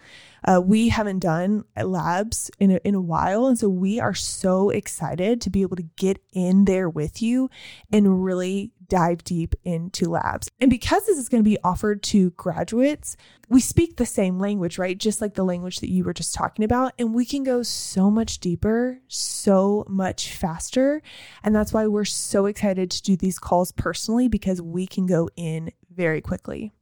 Uh, 0.48 0.62
we 0.64 0.90
haven't 0.90 1.20
done 1.20 1.66
labs 1.76 2.50
in 2.60 2.72
a, 2.72 2.80
in 2.86 2.96
a 2.96 3.02
while. 3.02 3.48
And 3.48 3.60
so 3.60 3.68
we 3.70 4.00
are 4.00 4.14
so 4.14 4.70
excited 4.70 5.42
to 5.42 5.50
be 5.50 5.62
able 5.62 5.76
to 5.76 5.90
get 5.98 6.24
in 6.32 6.66
there 6.66 6.90
with 6.90 7.22
you 7.22 7.50
and 7.92 8.24
really 8.24 8.72
dive 8.88 9.24
deep 9.24 9.54
into 9.64 10.10
labs. 10.10 10.50
And 10.60 10.70
because 10.70 11.06
this 11.06 11.18
is 11.18 11.30
going 11.30 11.44
to 11.44 11.50
be 11.50 11.60
offered 11.64 12.02
to 12.04 12.32
graduates, 12.32 13.16
we 13.48 13.60
speak 13.60 13.98
the 13.98 14.06
same 14.06 14.40
language, 14.40 14.78
right? 14.78 14.98
Just 14.98 15.22
like 15.22 15.36
the 15.36 15.44
language 15.44 15.80
that 15.82 15.92
you 15.92 16.04
were 16.04 16.14
just 16.14 16.34
talking 16.34 16.66
about. 16.66 16.94
And 16.98 17.14
we 17.14 17.26
can 17.26 17.44
go 17.44 17.62
so 17.62 18.10
much 18.10 18.40
deeper, 18.40 19.00
so 19.08 19.86
much 19.88 20.34
faster. 20.34 21.02
And 21.44 21.56
that's 21.56 21.74
why 21.74 21.86
we're 21.86 22.06
so 22.06 22.46
excited 22.48 22.90
to 22.92 23.04
do 23.04 23.16
these 23.16 23.38
calls 23.38 23.72
personally 23.72 24.28
because 24.28 24.62
we 24.62 24.88
can 24.88 25.06
go 25.06 25.30
in 25.36 25.72
very 25.94 26.22
quickly. 26.22 26.74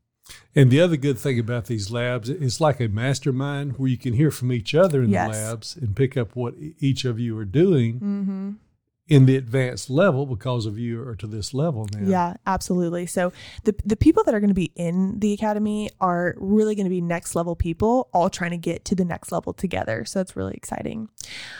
And 0.56 0.72
the 0.72 0.82
other 0.82 0.98
good 0.98 1.20
thing 1.20 1.40
about 1.40 1.66
these 1.66 1.92
labs, 1.92 2.30
it's 2.30 2.60
like 2.60 2.80
a 2.80 2.88
mastermind 2.88 3.78
where 3.78 3.90
you 3.90 3.98
can 3.98 4.14
hear 4.14 4.32
from 4.32 4.52
each 4.52 4.74
other 4.74 5.04
in 5.04 5.10
Yes. 5.12 5.26
the 5.38 5.44
labs 5.44 5.76
and 5.78 5.96
pick 5.96 6.18
up 6.18 6.36
what 6.36 6.56
each 6.80 7.06
of 7.06 7.20
you 7.20 7.38
are 7.38 7.46
doing 7.46 8.00
Mm-hmm. 8.00 8.50
in 9.10 9.26
the 9.26 9.38
advanced 9.38 9.90
level 9.90 10.26
because 10.26 10.66
of 10.66 10.78
you 10.78 11.02
are 11.08 11.16
to 11.16 11.28
this 11.28 11.54
level 11.54 11.88
now. 11.94 12.10
Yeah, 12.10 12.34
absolutely. 12.46 13.06
So 13.06 13.32
the 13.64 13.74
the 13.86 13.96
people 13.96 14.24
that 14.26 14.34
are 14.34 14.40
going 14.42 14.50
to 14.50 14.54
be 14.54 14.72
in 14.76 15.20
the 15.20 15.32
academy 15.32 15.90
are 16.02 16.36
really 16.38 16.76
going 16.76 16.88
to 16.88 16.90
be 16.90 17.00
next 17.02 17.34
level 17.36 17.56
people, 17.56 18.10
all 18.12 18.30
trying 18.30 18.52
to 18.52 18.58
get 18.58 18.84
to 18.86 18.96
the 18.96 19.06
next 19.06 19.32
level 19.32 19.54
together. 19.54 20.04
So 20.06 20.20
it's 20.20 20.36
really 20.36 20.56
exciting. 20.56 21.08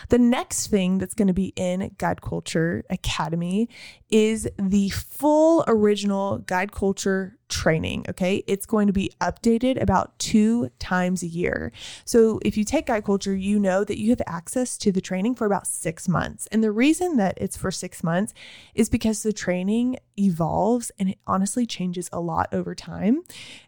The 0.10 0.18
next 0.18 0.68
thing 0.68 0.98
that's 0.98 1.14
going 1.14 1.30
to 1.30 1.34
be 1.34 1.54
in 1.56 1.92
Guide 1.98 2.22
Culture 2.22 2.84
Academy 2.90 3.70
is 4.10 4.50
the 4.60 4.90
full 4.90 5.64
original 5.68 6.40
Guide 6.40 6.72
Culture 6.74 7.37
training. 7.50 8.06
Okay. 8.10 8.44
It's 8.48 8.66
going 8.66 8.88
to 8.88 8.94
be 8.94 9.12
updated 9.22 9.82
about 9.82 10.18
two 10.20 10.70
times 10.80 11.24
a 11.24 11.28
year. 11.28 11.72
So 12.06 12.40
if 12.44 12.58
you 12.58 12.64
take 12.64 12.88
Guide 12.88 13.06
Culture, 13.06 13.36
you 13.36 13.60
know 13.60 13.84
that 13.84 14.00
you 14.00 14.10
have 14.10 14.22
access 14.28 14.78
to 14.80 14.92
the 14.92 15.02
training 15.02 15.36
for 15.36 15.46
about 15.46 15.68
six 15.68 16.08
months. 16.08 16.48
And 16.52 16.64
the 16.64 16.72
reason 16.72 17.18
that 17.18 17.38
it's 17.38 17.58
for 17.58 17.72
six 17.72 18.04
months 18.04 18.34
is 18.76 18.90
because 18.90 19.24
the 19.24 19.34
training 19.34 19.98
evolves 20.18 20.92
and 21.00 21.10
it 21.10 21.20
honestly 21.26 21.66
changes 21.66 22.10
a 22.12 22.20
lot 22.20 22.50
over 22.52 22.76
time. 22.76 23.24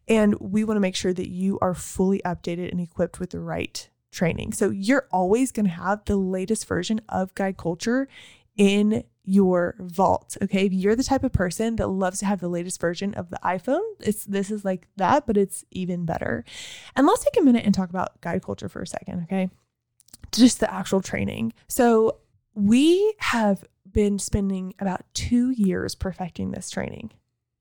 And 0.07 0.35
we 0.39 0.63
want 0.63 0.75
to 0.75 0.81
make 0.81 0.95
sure 0.95 1.13
that 1.13 1.29
you 1.29 1.57
are 1.61 1.73
fully 1.73 2.21
updated 2.25 2.71
and 2.71 2.81
equipped 2.81 3.19
with 3.19 3.29
the 3.29 3.39
right 3.39 3.89
training. 4.11 4.53
So 4.53 4.69
you're 4.71 5.07
always 5.11 5.51
going 5.51 5.67
to 5.67 5.71
have 5.71 6.03
the 6.05 6.17
latest 6.17 6.67
version 6.67 6.99
of 7.09 7.33
Guide 7.35 7.57
Culture 7.57 8.07
in 8.57 9.03
your 9.29 9.75
vault. 9.79 10.37
Okay. 10.41 10.65
If 10.65 10.73
you're 10.73 10.95
the 10.95 11.03
type 11.03 11.23
of 11.23 11.31
person 11.31 11.75
that 11.75 11.87
loves 11.87 12.19
to 12.19 12.25
have 12.25 12.39
the 12.39 12.47
latest 12.47 12.81
version 12.81 13.13
of 13.13 13.29
the 13.29 13.39
iPhone, 13.43 13.83
it's 13.99 14.25
this 14.25 14.49
is 14.49 14.65
like 14.65 14.87
that, 14.97 15.27
but 15.27 15.37
it's 15.37 15.63
even 15.69 16.03
better. 16.03 16.43
And 16.95 17.05
let's 17.05 17.23
take 17.23 17.37
a 17.39 17.43
minute 17.43 17.63
and 17.63 17.75
talk 17.75 17.89
about 17.89 18.19
guide 18.21 18.41
culture 18.43 18.67
for 18.69 18.81
a 18.81 18.87
second. 18.87 19.23
Okay. 19.23 19.49
Just 20.31 20.59
the 20.59 20.73
actual 20.73 21.01
training. 21.01 21.53
So 21.67 22.17
we 22.55 23.13
have 23.19 23.63
been 23.91 24.17
spending 24.17 24.73
about 24.79 25.01
two 25.13 25.51
years 25.51 25.93
perfecting 25.93 26.49
this 26.51 26.71
training. 26.71 27.11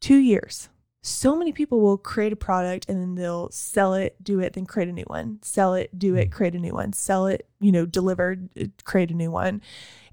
Two 0.00 0.16
years. 0.16 0.70
so 1.02 1.36
many 1.36 1.52
people 1.52 1.80
will 1.80 1.96
create 1.96 2.32
a 2.32 2.36
product 2.36 2.88
and 2.88 3.00
then 3.00 3.14
they'll 3.14 3.50
sell 3.50 3.94
it, 3.94 4.16
do 4.22 4.40
it, 4.40 4.52
then 4.52 4.66
create 4.66 4.88
a 4.88 4.92
new 4.92 5.04
one, 5.06 5.38
sell 5.42 5.74
it, 5.74 5.96
do 5.98 6.14
it, 6.16 6.28
mm. 6.28 6.32
create 6.32 6.54
a 6.54 6.58
new 6.58 6.72
one, 6.72 6.92
sell 6.92 7.26
it, 7.26 7.48
you 7.60 7.72
know, 7.72 7.86
deliver, 7.86 8.36
uh, 8.60 8.64
create 8.84 9.10
a 9.10 9.14
new 9.14 9.30
one. 9.30 9.62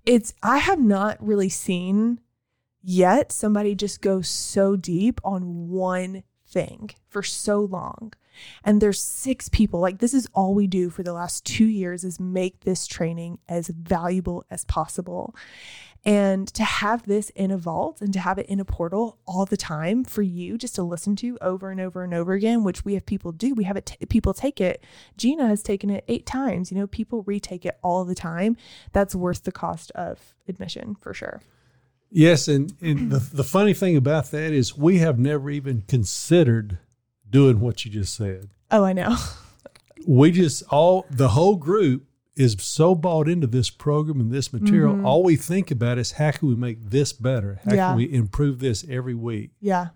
It's, 0.06 0.34
I 0.44 0.60
have 0.60 0.80
not 0.80 1.18
really 1.26 1.50
seen 1.50 2.20
yet 2.82 3.32
somebody 3.32 3.74
just 3.74 4.02
go 4.02 4.22
so 4.22 4.76
deep 4.76 5.20
on 5.24 5.70
one 5.70 6.24
thing 6.48 6.92
for 7.10 7.24
so 7.24 7.60
long. 7.60 8.14
And 8.64 8.82
there's 8.82 9.02
six 9.02 9.50
people. 9.50 9.80
Like 9.80 10.00
this 10.00 10.14
is 10.14 10.28
all 10.34 10.54
we 10.54 10.68
do 10.68 10.90
for 10.90 11.04
the 11.04 11.14
last 11.14 11.46
2 11.46 11.66
years 11.66 12.04
is 12.04 12.20
make 12.20 12.60
this 12.62 12.86
training 12.86 13.40
as 13.48 13.70
valuable 13.70 14.46
as 14.52 14.66
possible. 14.66 15.36
And 16.06 16.48
to 16.54 16.64
have 16.64 17.08
this 17.08 17.32
in 17.32 17.50
a 17.50 17.58
vault 17.58 18.00
and 18.00 18.14
to 18.14 18.20
have 18.20 18.38
it 18.38 18.46
in 18.46 18.60
a 18.60 18.66
portal 18.66 19.18
all 19.26 19.46
the 19.46 19.58
time 19.58 20.04
for 20.04 20.22
you 20.22 20.56
just 20.56 20.76
to 20.76 20.84
listen 20.84 21.16
to 21.18 21.36
over 21.42 21.72
and 21.72 21.82
over 21.82 22.04
and 22.04 22.14
over 22.14 22.34
again, 22.34 22.64
which 22.64 22.86
we 22.86 22.94
have 22.94 23.08
people 23.08 23.32
do. 23.32 23.56
We 23.56 23.64
have 23.64 23.76
it 23.76 23.88
t- 23.88 24.06
people 24.06 24.34
take 24.34 24.62
it. 24.62 24.84
Gina 25.18 25.48
has 25.48 25.64
taken 25.64 25.90
it 25.90 26.04
8 26.08 26.26
times. 26.28 26.72
You 26.72 26.78
know, 26.78 26.86
people 26.86 27.24
retake 27.24 27.66
it 27.66 27.80
all 27.82 28.06
the 28.06 28.14
time. 28.14 28.56
That's 28.92 29.16
worth 29.16 29.44
the 29.44 29.52
cost 29.52 29.90
of 29.92 30.36
admission 30.48 30.96
for 31.02 31.14
sure. 31.14 31.42
Yes, 32.12 32.48
and, 32.48 32.72
and 32.82 33.12
the, 33.12 33.20
the 33.20 33.44
funny 33.44 33.74
thing 33.74 33.98
about 33.98 34.32
that 34.32 34.54
is 34.54 34.78
we 34.78 35.00
have 35.00 35.18
never 35.18 35.50
even 35.50 35.84
considered 35.88 36.78
doing 37.30 37.60
what 37.60 37.84
you 37.84 37.92
just 37.92 38.14
said. 38.16 38.50
Oh, 38.72 38.84
I 38.84 38.94
know. 38.94 39.18
We 40.08 40.32
just 40.32 40.62
all 40.70 41.08
the 41.10 41.30
whole 41.30 41.56
group 41.56 42.06
is 42.36 42.56
so 42.60 42.94
bought 42.96 43.30
into 43.30 43.48
this 43.48 43.70
program 43.70 44.20
and 44.20 44.32
this 44.32 44.52
material. 44.52 44.94
Mhm. 44.96 45.06
All 45.06 45.24
we 45.24 45.36
think 45.36 45.72
about 45.72 45.98
is 45.98 46.14
how 46.14 46.32
can 46.32 46.50
we 46.50 46.56
make 46.56 46.90
this 46.90 47.14
better? 47.14 47.60
How 47.64 47.74
Yeah. 47.74 47.88
can 47.90 47.98
we 47.98 48.12
improve 48.12 48.60
this 48.60 48.86
every 48.90 49.14
week? 49.16 49.52
Yeah. 49.62 49.90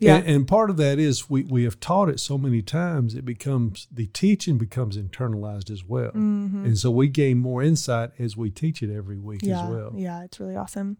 Yeah. 0.00 0.18
And, 0.18 0.26
and 0.28 0.46
part 0.46 0.70
of 0.70 0.76
that 0.76 1.00
is 1.00 1.28
we, 1.28 1.42
we 1.42 1.64
have 1.64 1.80
taught 1.80 2.08
it 2.08 2.20
so 2.20 2.38
many 2.38 2.62
times, 2.62 3.16
it 3.16 3.24
becomes 3.24 3.88
the 3.90 4.06
teaching 4.06 4.56
becomes 4.56 4.96
internalized 4.96 5.70
as 5.72 5.84
well. 5.84 6.12
Mhm. 6.12 6.64
And 6.64 6.78
so 6.78 6.92
we 6.92 7.08
gain 7.08 7.38
more 7.38 7.64
insight 7.64 8.12
as 8.16 8.36
we 8.36 8.48
teach 8.50 8.80
it 8.80 8.94
every 8.94 9.18
week 9.18 9.40
yeah, 9.42 9.64
as 9.64 9.68
well. 9.68 9.92
Yeah, 9.96 10.22
it's 10.22 10.38
really 10.38 10.54
awesome. 10.54 10.98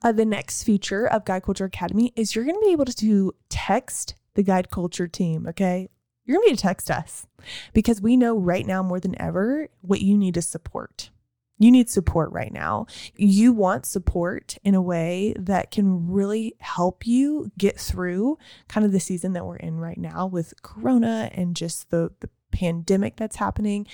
Uh, 0.00 0.12
the 0.12 0.24
next 0.24 0.62
feature 0.62 1.06
of 1.06 1.26
Guide 1.26 1.42
Culture 1.42 1.66
Academy 1.66 2.14
is 2.16 2.34
you're 2.34 2.46
going 2.46 2.56
to 2.58 2.64
be 2.64 2.72
able 2.72 2.86
to 2.86 3.34
text 3.50 4.14
the 4.32 4.42
Guide 4.42 4.70
Culture 4.70 5.06
team. 5.06 5.46
Okay. 5.46 5.90
You're 6.24 6.36
going 6.36 6.46
to 6.46 6.48
be 6.48 6.52
able 6.52 6.56
to 6.56 6.62
text 6.62 6.90
us 6.90 7.26
because 7.72 8.00
we 8.00 8.16
know 8.16 8.36
right 8.36 8.66
now 8.66 8.82
more 8.82 9.00
than 9.00 9.20
ever 9.20 9.68
what 9.80 10.00
you 10.00 10.16
need 10.16 10.36
is 10.36 10.48
support. 10.48 11.10
You 11.58 11.72
need 11.72 11.90
support 11.90 12.30
right 12.30 12.52
now. 12.52 12.86
You 13.16 13.52
want 13.52 13.84
support 13.84 14.58
in 14.62 14.74
a 14.74 14.82
way 14.82 15.34
that 15.36 15.72
can 15.72 16.08
really 16.08 16.54
help 16.60 17.06
you 17.06 17.50
get 17.58 17.80
through 17.80 18.38
kind 18.68 18.86
of 18.86 18.92
the 18.92 19.00
season 19.00 19.32
that 19.32 19.44
we're 19.44 19.56
in 19.56 19.78
right 19.78 19.98
now 19.98 20.26
with 20.26 20.54
Corona 20.62 21.30
and 21.32 21.56
just 21.56 21.90
the, 21.90 22.12
the 22.20 22.30
pandemic 22.52 23.16
that's 23.16 23.36
happening 23.36 23.86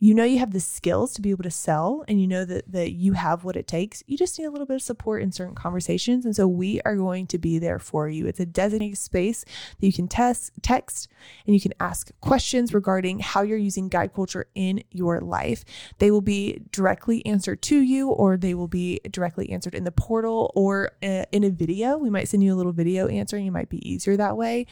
you 0.00 0.14
know 0.14 0.24
you 0.24 0.38
have 0.38 0.52
the 0.52 0.60
skills 0.60 1.12
to 1.14 1.22
be 1.22 1.30
able 1.30 1.42
to 1.42 1.50
sell 1.50 2.04
and 2.06 2.20
you 2.20 2.28
know 2.28 2.44
that 2.44 2.70
that 2.70 2.92
you 2.92 3.14
have 3.14 3.44
what 3.44 3.56
it 3.56 3.66
takes. 3.66 4.02
You 4.06 4.16
just 4.16 4.38
need 4.38 4.44
a 4.44 4.50
little 4.50 4.66
bit 4.66 4.76
of 4.76 4.82
support 4.82 5.22
in 5.22 5.32
certain 5.32 5.54
conversations. 5.54 6.24
And 6.24 6.34
so 6.36 6.46
we 6.46 6.80
are 6.82 6.94
going 6.94 7.26
to 7.28 7.38
be 7.38 7.58
there 7.58 7.78
for 7.78 8.08
you. 8.08 8.26
It's 8.26 8.40
a 8.40 8.46
designated 8.46 8.98
space 8.98 9.44
that 9.80 9.86
you 9.86 9.92
can 9.92 10.06
test 10.06 10.52
text 10.62 11.08
and 11.46 11.54
you 11.54 11.60
can 11.60 11.74
ask 11.80 12.10
questions 12.20 12.72
regarding 12.72 13.18
how 13.18 13.42
you're 13.42 13.58
using 13.58 13.88
guide 13.88 14.14
culture 14.14 14.46
in 14.54 14.84
your 14.90 15.20
life. 15.20 15.64
They 15.98 16.10
will 16.10 16.20
be 16.20 16.62
directly 16.70 17.24
answered 17.26 17.60
to 17.62 17.80
you 17.80 18.10
or 18.10 18.36
they 18.36 18.54
will 18.54 18.68
be 18.68 19.00
directly 19.10 19.50
answered 19.50 19.74
in 19.74 19.84
the 19.84 19.92
portal 19.92 20.52
or 20.54 20.92
uh, 21.02 21.24
in 21.32 21.42
a 21.42 21.50
video. 21.50 21.98
We 21.98 22.10
might 22.10 22.28
send 22.28 22.44
you 22.44 22.54
a 22.54 22.56
little 22.56 22.72
video 22.72 23.08
answering. 23.08 23.46
It 23.46 23.50
might 23.50 23.68
be 23.68 23.88
easier 23.88 24.16
that 24.16 24.36
way. 24.36 24.66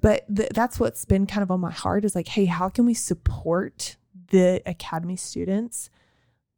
But 0.00 0.24
th- 0.34 0.50
that's 0.54 0.78
what's 0.78 1.04
been 1.04 1.26
kind 1.26 1.42
of 1.42 1.50
on 1.50 1.60
my 1.60 1.72
heart 1.72 2.04
is 2.04 2.14
like 2.14 2.28
hey 2.28 2.44
how 2.44 2.68
can 2.68 2.86
we 2.86 2.94
support 2.94 3.96
the 4.30 4.62
academy 4.66 5.16
students 5.16 5.90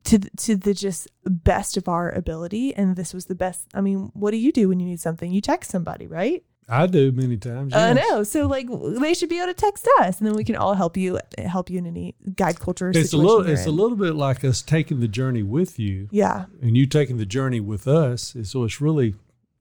to 0.05 0.19
to 0.37 0.57
the 0.57 0.75
just 0.75 1.09
best 1.25 1.77
of 1.77 1.89
our 1.89 2.11
ability 2.11 2.75
and 2.75 2.97
this 2.97 3.13
was 3.13 3.27
the 3.27 3.35
best 3.35 3.67
i 3.75 3.81
mean 3.81 4.11
what 4.15 4.31
do 4.31 4.39
you 4.39 4.51
do 4.53 4.69
when 4.69 4.81
you 4.81 4.87
need 4.87 5.01
something? 5.01 5.31
You 5.31 5.41
text 5.41 5.71
somebody 5.71 6.07
right? 6.07 6.43
I 6.73 6.87
do 6.87 7.11
many 7.11 7.37
times. 7.37 7.75
i 7.75 7.93
know. 7.93 8.23
So 8.23 8.47
like 8.47 8.69
they 9.01 9.13
should 9.15 9.29
be 9.29 9.39
able 9.39 9.49
to 9.49 9.55
text 9.55 9.89
us 9.99 10.19
and 10.19 10.27
then 10.29 10.37
we 10.37 10.45
can 10.45 10.55
all 10.55 10.75
help 10.75 10.97
you 10.97 11.19
help 11.39 11.69
you 11.69 11.79
in 11.79 11.87
any 11.87 12.15
guide 12.37 12.61
culture 12.61 12.91
It's 12.95 13.13
a 13.13 13.17
little 13.17 13.45
it's 13.47 13.67
a 13.67 13.71
little 13.73 13.97
bit 13.97 14.15
like 14.15 14.45
us 14.45 14.63
taking 14.63 15.01
the 15.01 15.09
journey 15.09 15.43
with 15.43 15.79
you. 15.81 16.09
Yeah. 16.13 16.45
And 16.63 16.77
you 16.77 16.87
taking 16.87 17.17
the 17.17 17.27
journey 17.27 17.59
with 17.61 17.89
us. 17.89 18.35
And 18.37 18.47
so 18.47 18.63
it's 18.65 18.81
really 18.81 19.17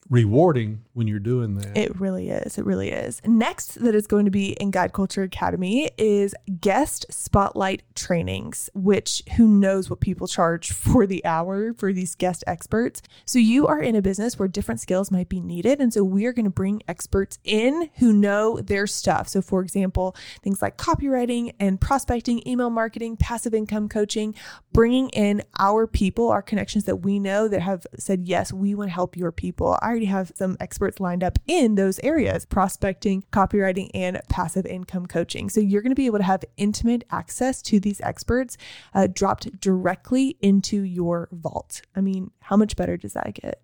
rewarding 0.09 0.83
when 0.93 1.07
you're 1.07 1.19
doing 1.19 1.55
that. 1.55 1.77
It 1.77 1.99
really 1.99 2.29
is. 2.29 2.57
It 2.57 2.65
really 2.65 2.89
is. 2.89 3.21
Next, 3.25 3.75
that 3.75 3.93
is 3.93 4.07
going 4.07 4.25
to 4.25 4.31
be 4.31 4.53
in 4.53 4.71
Guide 4.71 4.91
Culture 4.91 5.21
Academy 5.21 5.91
is 5.97 6.33
guest 6.59 7.05
spotlight 7.11 7.83
trainings, 7.93 8.69
which 8.73 9.21
who 9.37 9.47
knows 9.47 9.89
what 9.89 9.99
people 9.99 10.27
charge 10.27 10.71
for 10.73 11.05
the 11.05 11.23
hour 11.23 11.73
for 11.73 11.93
these 11.93 12.15
guest 12.15 12.43
experts. 12.47 13.01
So, 13.25 13.37
you 13.39 13.67
are 13.67 13.81
in 13.81 13.95
a 13.95 14.01
business 14.01 14.39
where 14.39 14.47
different 14.47 14.81
skills 14.81 15.11
might 15.11 15.29
be 15.29 15.41
needed. 15.41 15.79
And 15.79 15.93
so, 15.93 16.03
we 16.03 16.25
are 16.25 16.33
going 16.33 16.45
to 16.45 16.51
bring 16.51 16.81
experts 16.87 17.37
in 17.43 17.89
who 17.99 18.11
know 18.11 18.59
their 18.59 18.87
stuff. 18.87 19.27
So, 19.27 19.41
for 19.41 19.61
example, 19.61 20.15
things 20.41 20.61
like 20.61 20.77
copywriting 20.77 21.53
and 21.59 21.79
prospecting, 21.79 22.47
email 22.47 22.71
marketing, 22.71 23.17
passive 23.17 23.53
income 23.53 23.87
coaching, 23.87 24.33
bringing 24.73 25.09
in 25.09 25.43
our 25.59 25.85
people, 25.85 26.29
our 26.29 26.41
connections 26.41 26.85
that 26.85 26.97
we 26.97 27.19
know 27.19 27.47
that 27.47 27.61
have 27.61 27.85
said, 27.97 28.27
yes, 28.27 28.51
we 28.51 28.73
want 28.73 28.89
to 28.89 28.93
help 28.93 29.15
your 29.15 29.31
people. 29.31 29.77
Already 29.99 30.11
have 30.11 30.31
some 30.35 30.55
experts 30.61 31.01
lined 31.01 31.23
up 31.23 31.37
in 31.45 31.75
those 31.75 31.99
areas 31.99 32.45
prospecting, 32.45 33.23
copywriting, 33.33 33.89
and 33.93 34.21
passive 34.29 34.65
income 34.65 35.05
coaching. 35.05 35.49
So 35.49 35.59
you're 35.59 35.81
going 35.81 35.91
to 35.91 35.95
be 35.95 36.05
able 36.05 36.19
to 36.19 36.23
have 36.23 36.45
intimate 36.55 37.03
access 37.11 37.61
to 37.63 37.81
these 37.81 37.99
experts 38.01 38.55
uh, 38.93 39.07
dropped 39.11 39.59
directly 39.59 40.37
into 40.41 40.83
your 40.83 41.27
vault. 41.33 41.81
I 41.95 42.01
mean, 42.01 42.31
how 42.39 42.55
much 42.55 42.77
better 42.77 42.95
does 42.95 43.13
that 43.13 43.33
get? 43.33 43.61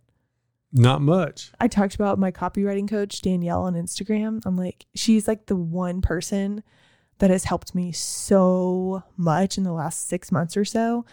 Not 0.73 1.01
much. 1.01 1.51
I 1.61 1.69
talked 1.69 1.95
about 1.95 2.19
my 2.19 2.31
copywriting 2.31 2.89
coach, 2.89 3.21
Danielle, 3.21 3.63
on 3.63 3.75
Instagram. 3.75 4.41
I'm 4.45 4.57
like, 4.57 4.85
she's 4.93 5.29
like 5.29 5.45
the 5.45 5.55
one 5.55 6.01
person 6.01 6.63
that 7.19 7.29
has 7.29 7.45
helped 7.45 7.73
me 7.73 7.93
so 7.93 9.03
much 9.15 9.57
in 9.57 9.63
the 9.63 9.71
last 9.71 10.09
six 10.09 10.33
months 10.33 10.57
or 10.57 10.65
so. 10.65 11.05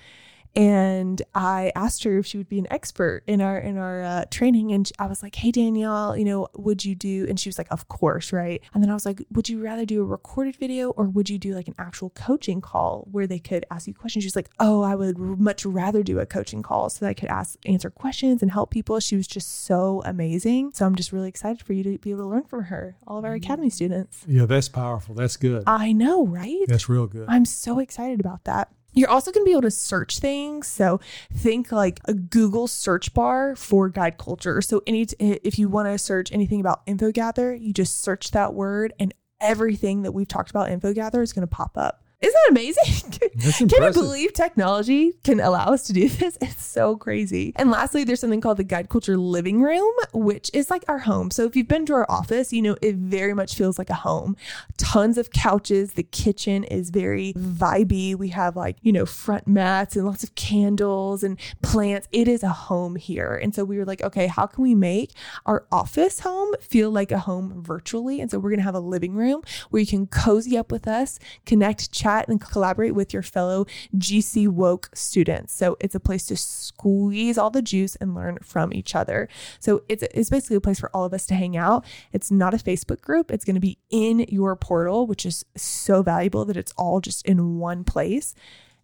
And 0.54 1.22
I 1.34 1.72
asked 1.74 2.04
her 2.04 2.18
if 2.18 2.26
she 2.26 2.36
would 2.36 2.48
be 2.48 2.58
an 2.58 2.66
expert 2.70 3.22
in 3.26 3.40
our 3.40 3.58
in 3.58 3.78
our 3.78 4.02
uh, 4.02 4.24
training, 4.30 4.72
and 4.72 4.90
I 4.98 5.06
was 5.06 5.22
like, 5.22 5.34
"Hey 5.34 5.50
Danielle, 5.50 6.16
you 6.16 6.24
know, 6.24 6.48
would 6.54 6.84
you 6.84 6.94
do?" 6.94 7.26
And 7.28 7.40
she 7.40 7.48
was 7.48 7.56
like, 7.56 7.68
"Of 7.70 7.88
course, 7.88 8.32
right." 8.32 8.60
And 8.74 8.82
then 8.82 8.90
I 8.90 8.94
was 8.94 9.06
like, 9.06 9.22
"Would 9.32 9.48
you 9.48 9.62
rather 9.62 9.86
do 9.86 10.02
a 10.02 10.04
recorded 10.04 10.56
video 10.56 10.90
or 10.90 11.06
would 11.06 11.30
you 11.30 11.38
do 11.38 11.54
like 11.54 11.68
an 11.68 11.74
actual 11.78 12.10
coaching 12.10 12.60
call 12.60 13.08
where 13.10 13.26
they 13.26 13.38
could 13.38 13.64
ask 13.70 13.86
you 13.86 13.94
questions?" 13.94 14.24
She's 14.24 14.36
like, 14.36 14.50
"Oh, 14.60 14.82
I 14.82 14.94
would 14.94 15.18
much 15.18 15.64
rather 15.64 16.02
do 16.02 16.18
a 16.18 16.26
coaching 16.26 16.62
call 16.62 16.90
so 16.90 17.04
that 17.04 17.10
I 17.10 17.14
could 17.14 17.30
ask 17.30 17.58
answer 17.64 17.88
questions 17.88 18.42
and 18.42 18.50
help 18.50 18.70
people." 18.70 19.00
She 19.00 19.16
was 19.16 19.26
just 19.26 19.64
so 19.64 20.02
amazing. 20.04 20.72
So 20.74 20.84
I'm 20.84 20.94
just 20.94 21.12
really 21.12 21.28
excited 21.28 21.62
for 21.62 21.72
you 21.72 21.82
to 21.84 21.98
be 21.98 22.10
able 22.10 22.24
to 22.24 22.28
learn 22.28 22.44
from 22.44 22.64
her, 22.64 22.96
all 23.06 23.18
of 23.18 23.24
our 23.24 23.32
academy 23.32 23.70
students. 23.70 24.24
Yeah, 24.28 24.44
that's 24.44 24.68
powerful. 24.68 25.14
That's 25.14 25.36
good. 25.36 25.64
I 25.66 25.92
know, 25.92 26.26
right? 26.26 26.64
That's 26.66 26.88
real 26.88 27.06
good. 27.06 27.26
I'm 27.28 27.46
so 27.46 27.78
excited 27.78 28.20
about 28.20 28.44
that. 28.44 28.70
You're 28.92 29.10
also 29.10 29.32
going 29.32 29.44
to 29.44 29.48
be 29.48 29.52
able 29.52 29.62
to 29.62 29.70
search 29.70 30.18
things. 30.18 30.68
So 30.68 31.00
think 31.32 31.72
like 31.72 32.00
a 32.04 32.14
Google 32.14 32.68
search 32.68 33.14
bar 33.14 33.56
for 33.56 33.88
guide 33.88 34.18
culture. 34.18 34.60
So 34.60 34.82
any 34.86 35.06
if 35.18 35.58
you 35.58 35.68
want 35.68 35.88
to 35.88 35.98
search 35.98 36.30
anything 36.32 36.60
about 36.60 36.86
InfoGather, 36.86 37.60
you 37.60 37.72
just 37.72 38.02
search 38.02 38.32
that 38.32 38.54
word 38.54 38.92
and 38.98 39.14
everything 39.40 40.02
that 40.02 40.12
we've 40.12 40.28
talked 40.28 40.50
about 40.50 40.68
InfoGather 40.68 41.22
is 41.22 41.32
going 41.32 41.46
to 41.46 41.52
pop 41.52 41.76
up. 41.76 42.01
Isn't 42.22 42.34
that 42.34 42.50
amazing? 42.50 43.30
That's 43.34 43.58
Can 43.58 43.68
you 43.68 43.92
believe 43.92 44.32
technology 44.32 45.12
can 45.24 45.40
allow 45.40 45.72
us 45.72 45.82
to 45.84 45.92
do 45.92 46.08
this? 46.08 46.38
It's 46.40 46.64
so 46.64 46.96
crazy. 46.96 47.52
And 47.56 47.70
lastly, 47.70 48.04
there's 48.04 48.20
something 48.20 48.40
called 48.40 48.58
the 48.58 48.64
Guide 48.64 48.88
Culture 48.88 49.16
Living 49.16 49.60
Room, 49.60 49.92
which 50.12 50.48
is 50.54 50.70
like 50.70 50.84
our 50.86 51.00
home. 51.00 51.32
So 51.32 51.44
if 51.46 51.56
you've 51.56 51.66
been 51.66 51.84
to 51.86 51.94
our 51.94 52.06
office, 52.08 52.52
you 52.52 52.62
know, 52.62 52.76
it 52.80 52.94
very 52.94 53.34
much 53.34 53.56
feels 53.56 53.76
like 53.76 53.90
a 53.90 53.94
home. 53.94 54.36
Tons 54.76 55.18
of 55.18 55.32
couches. 55.32 55.94
The 55.94 56.04
kitchen 56.04 56.62
is 56.64 56.90
very 56.90 57.32
vibey. 57.32 58.14
We 58.14 58.28
have 58.28 58.54
like, 58.54 58.76
you 58.82 58.92
know, 58.92 59.04
front 59.04 59.48
mats 59.48 59.96
and 59.96 60.06
lots 60.06 60.22
of 60.22 60.36
candles 60.36 61.24
and 61.24 61.38
plants. 61.60 62.06
It 62.12 62.28
is 62.28 62.44
a 62.44 62.50
home 62.50 62.94
here. 62.94 63.34
And 63.34 63.52
so 63.52 63.64
we 63.64 63.78
were 63.78 63.84
like, 63.84 64.02
okay, 64.02 64.28
how 64.28 64.46
can 64.46 64.62
we 64.62 64.76
make 64.76 65.10
our 65.44 65.66
office 65.72 66.20
home 66.20 66.54
feel 66.60 66.92
like 66.92 67.10
a 67.10 67.18
home 67.18 67.64
virtually? 67.64 68.20
And 68.20 68.30
so 68.30 68.38
we're 68.38 68.50
going 68.50 68.60
to 68.60 68.64
have 68.64 68.76
a 68.76 68.80
living 68.80 69.14
room 69.14 69.42
where 69.70 69.80
you 69.80 69.86
can 69.86 70.06
cozy 70.06 70.56
up 70.56 70.70
with 70.70 70.86
us, 70.86 71.18
connect, 71.46 71.90
chat, 71.90 72.11
and 72.28 72.40
collaborate 72.40 72.94
with 72.94 73.12
your 73.12 73.22
fellow 73.22 73.66
GC 73.96 74.48
Woke 74.48 74.90
students. 74.94 75.52
So 75.52 75.76
it's 75.80 75.94
a 75.94 76.00
place 76.00 76.26
to 76.26 76.36
squeeze 76.36 77.38
all 77.38 77.50
the 77.50 77.62
juice 77.62 77.96
and 77.96 78.14
learn 78.14 78.38
from 78.42 78.72
each 78.72 78.94
other. 78.94 79.28
So 79.60 79.82
it's, 79.88 80.02
it's 80.14 80.30
basically 80.30 80.56
a 80.56 80.60
place 80.60 80.80
for 80.80 80.90
all 80.94 81.04
of 81.04 81.14
us 81.14 81.26
to 81.26 81.34
hang 81.34 81.56
out. 81.56 81.84
It's 82.12 82.30
not 82.30 82.54
a 82.54 82.58
Facebook 82.58 83.00
group, 83.00 83.30
it's 83.30 83.44
going 83.44 83.54
to 83.54 83.60
be 83.60 83.78
in 83.90 84.20
your 84.28 84.56
portal, 84.56 85.06
which 85.06 85.26
is 85.26 85.44
so 85.56 86.02
valuable 86.02 86.44
that 86.46 86.56
it's 86.56 86.72
all 86.76 87.00
just 87.00 87.24
in 87.26 87.58
one 87.58 87.84
place. 87.84 88.34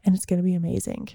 And 0.04 0.14
it's 0.14 0.24
going 0.24 0.38
to 0.38 0.44
be 0.44 0.54
amazing. 0.54 1.08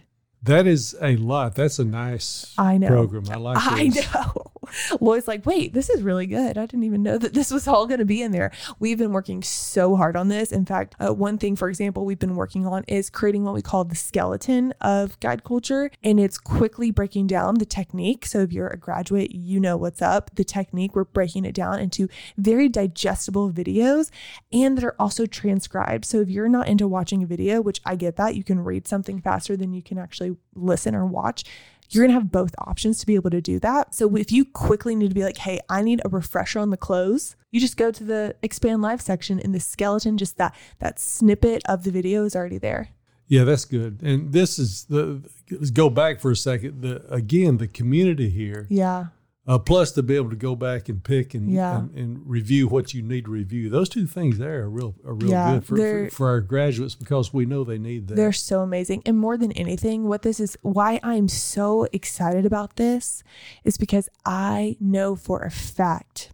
That 0.43 0.67
is 0.67 0.95
a 1.01 1.15
lot. 1.15 1.55
That's 1.55 1.79
a 1.79 1.85
nice 1.85 2.53
I 2.57 2.77
know. 2.77 2.87
program. 2.87 3.23
I 3.31 3.35
like 3.35 3.57
I 3.59 3.87
know. 3.87 4.52
Lloyd's 4.99 5.27
like, 5.27 5.45
wait, 5.45 5.73
this 5.73 5.89
is 5.89 6.01
really 6.01 6.27
good. 6.27 6.57
I 6.57 6.65
didn't 6.65 6.83
even 6.83 7.03
know 7.03 7.17
that 7.17 7.33
this 7.33 7.51
was 7.51 7.67
all 7.67 7.87
going 7.87 7.99
to 7.99 8.05
be 8.05 8.21
in 8.21 8.31
there. 8.31 8.51
We've 8.79 8.97
been 8.97 9.11
working 9.11 9.41
so 9.43 9.95
hard 9.95 10.15
on 10.15 10.27
this. 10.27 10.51
In 10.51 10.65
fact, 10.65 10.95
uh, 10.99 11.13
one 11.13 11.37
thing, 11.37 11.55
for 11.55 11.69
example, 11.69 12.05
we've 12.05 12.19
been 12.19 12.35
working 12.35 12.65
on 12.65 12.83
is 12.87 13.09
creating 13.09 13.43
what 13.43 13.53
we 13.53 13.61
call 13.61 13.83
the 13.83 13.95
skeleton 13.95 14.73
of 14.81 15.19
guide 15.19 15.43
culture. 15.43 15.91
And 16.03 16.19
it's 16.19 16.37
quickly 16.37 16.91
breaking 16.91 17.27
down 17.27 17.55
the 17.55 17.65
technique. 17.65 18.25
So 18.25 18.39
if 18.39 18.51
you're 18.51 18.67
a 18.67 18.77
graduate, 18.77 19.33
you 19.33 19.59
know 19.59 19.77
what's 19.77 20.01
up. 20.01 20.31
The 20.35 20.43
technique, 20.43 20.95
we're 20.95 21.03
breaking 21.05 21.45
it 21.45 21.55
down 21.55 21.79
into 21.79 22.07
very 22.37 22.69
digestible 22.69 23.51
videos 23.51 24.09
and 24.51 24.77
that 24.77 24.83
are 24.83 24.95
also 24.99 25.25
transcribed. 25.25 26.05
So 26.05 26.21
if 26.21 26.29
you're 26.29 26.49
not 26.49 26.67
into 26.67 26.87
watching 26.87 27.23
a 27.23 27.27
video, 27.27 27.61
which 27.61 27.81
I 27.85 27.95
get 27.95 28.15
that, 28.17 28.35
you 28.35 28.43
can 28.43 28.59
read 28.59 28.87
something 28.87 29.21
faster 29.21 29.55
than 29.55 29.73
you 29.73 29.81
can 29.81 29.97
actually 29.97 30.35
listen 30.55 30.95
or 30.95 31.05
watch 31.05 31.43
you're 31.93 32.03
going 32.05 32.15
to 32.15 32.19
have 32.19 32.31
both 32.31 32.53
options 32.59 32.99
to 32.99 33.05
be 33.05 33.15
able 33.15 33.29
to 33.29 33.41
do 33.41 33.59
that. 33.59 33.93
So 33.95 34.15
if 34.15 34.31
you 34.31 34.45
quickly 34.45 34.95
need 34.95 35.09
to 35.09 35.15
be 35.15 35.23
like, 35.23 35.37
hey, 35.37 35.59
I 35.69 35.81
need 35.81 36.01
a 36.05 36.09
refresher 36.09 36.59
on 36.59 36.69
the 36.69 36.77
clothes, 36.77 37.35
you 37.51 37.59
just 37.59 37.77
go 37.77 37.91
to 37.91 38.03
the 38.03 38.35
expand 38.41 38.81
live 38.81 39.01
section 39.01 39.39
in 39.39 39.51
the 39.51 39.59
skeleton, 39.59 40.17
just 40.17 40.37
that 40.37 40.55
that 40.79 40.99
snippet 40.99 41.61
of 41.67 41.83
the 41.83 41.91
video 41.91 42.25
is 42.25 42.35
already 42.35 42.57
there. 42.57 42.89
Yeah, 43.27 43.43
that's 43.43 43.65
good. 43.65 44.01
And 44.03 44.31
this 44.33 44.59
is 44.59 44.85
the 44.85 45.27
let's 45.49 45.71
go 45.71 45.89
back 45.89 46.19
for 46.19 46.31
a 46.31 46.35
second. 46.35 46.81
The 46.81 47.05
again, 47.13 47.57
the 47.57 47.67
community 47.67 48.29
here. 48.29 48.67
Yeah. 48.69 49.07
Uh, 49.45 49.59
plus 49.59 49.91
to 49.91 50.01
be 50.01 50.15
able 50.15 50.29
to 50.29 50.37
go 50.37 50.55
back 50.55 50.87
and 50.87 51.03
pick 51.03 51.33
and, 51.33 51.51
Yeah. 51.51 51.79
and 51.79 51.93
and 51.97 52.21
review 52.25 52.67
what 52.69 52.93
you 52.93 53.01
need 53.01 53.25
to 53.25 53.31
review. 53.31 53.69
Those 53.69 53.89
two 53.89 54.07
things 54.07 54.37
there 54.37 54.61
are 54.61 54.69
real 54.69 54.95
are 55.05 55.13
real 55.13 55.31
Yeah, 55.31 55.53
good 55.55 55.65
for, 55.65 55.75
for 55.75 56.09
for 56.11 56.27
our 56.29 56.39
graduates 56.39 56.95
because 56.95 57.33
we 57.33 57.45
know 57.45 57.65
they 57.65 57.77
need 57.77 58.07
that. 58.07 58.15
They're 58.15 58.31
so 58.31 58.61
amazing. 58.61 59.03
And 59.05 59.17
more 59.17 59.35
than 59.37 59.51
anything, 59.51 60.05
what 60.07 60.21
this 60.21 60.39
is, 60.39 60.57
why 60.61 60.99
I'm 61.03 61.27
so 61.27 61.87
excited 61.91 62.45
about 62.45 62.77
this 62.77 63.21
is 63.65 63.77
because 63.77 64.07
I 64.25 64.77
know 64.79 65.17
for 65.17 65.41
a 65.41 65.51
fact 65.51 66.29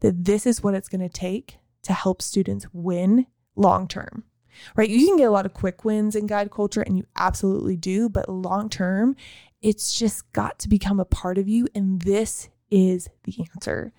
that 0.00 0.24
this 0.24 0.44
is 0.44 0.60
what 0.62 0.74
it's 0.74 0.88
going 0.88 1.00
to 1.00 1.08
take 1.08 1.58
to 1.84 1.92
help 1.92 2.20
students 2.22 2.66
win 2.72 3.26
long 3.54 3.86
term. 3.86 4.24
Right? 4.74 4.90
You 4.90 5.06
can 5.06 5.16
get 5.16 5.28
a 5.28 5.30
lot 5.30 5.46
of 5.46 5.54
quick 5.54 5.84
wins 5.84 6.16
in 6.16 6.26
guide 6.26 6.50
culture, 6.50 6.82
and 6.82 6.96
you 6.98 7.04
absolutely 7.14 7.76
do. 7.76 8.08
But 8.08 8.28
long 8.28 8.68
term, 8.68 9.14
it's 9.62 9.92
just 9.98 10.30
got 10.32 10.58
to 10.60 10.68
become 10.68 11.00
a 11.00 11.04
part 11.04 11.38
of 11.38 11.48
you. 11.48 11.66
And 11.74 12.02
this 12.02 12.48
is 12.70 13.08
the 13.24 13.34
answer. 13.54 13.92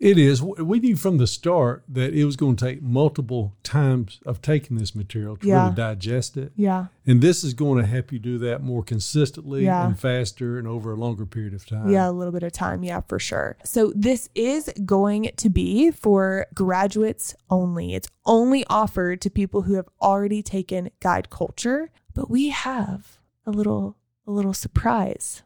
It 0.00 0.18
is. 0.18 0.42
We 0.42 0.80
knew 0.80 0.96
from 0.96 1.18
the 1.18 1.26
start 1.26 1.84
that 1.88 2.12
it 2.12 2.24
was 2.24 2.36
going 2.36 2.56
to 2.56 2.64
take 2.64 2.82
multiple 2.82 3.54
times 3.62 4.20
of 4.26 4.42
taking 4.42 4.76
this 4.76 4.94
material 4.94 5.36
to 5.36 5.46
Yeah. 5.46 5.62
really 5.64 5.76
digest 5.76 6.36
it. 6.36 6.52
Yeah. 6.56 6.86
And 7.06 7.22
this 7.22 7.44
is 7.44 7.54
going 7.54 7.80
to 7.80 7.86
help 7.88 8.12
you 8.12 8.18
do 8.18 8.36
that 8.38 8.62
more 8.62 8.82
consistently 8.82 9.64
Yeah. 9.64 9.86
and 9.86 9.98
faster 9.98 10.58
and 10.58 10.66
over 10.66 10.92
a 10.92 10.96
longer 10.96 11.24
period 11.24 11.54
of 11.54 11.64
time. 11.64 11.88
Yeah, 11.90 12.10
a 12.10 12.12
little 12.12 12.32
bit 12.32 12.42
of 12.42 12.52
time. 12.52 12.82
Yeah, 12.82 13.00
for 13.02 13.18
sure. 13.20 13.56
So 13.64 13.92
this 13.94 14.28
is 14.34 14.68
going 14.84 15.30
to 15.36 15.48
be 15.48 15.90
for 15.92 16.46
graduates 16.54 17.34
only. 17.48 17.94
It's 17.94 18.08
only 18.26 18.64
offered 18.68 19.20
to 19.22 19.30
people 19.30 19.62
who 19.62 19.74
have 19.74 19.88
already 20.02 20.42
taken 20.42 20.90
guide 21.00 21.30
culture, 21.30 21.90
but 22.14 22.28
we 22.28 22.48
have 22.48 23.18
a 23.46 23.52
little 23.52 23.96
a 24.26 24.30
little 24.30 24.54
surprise. 24.54 25.42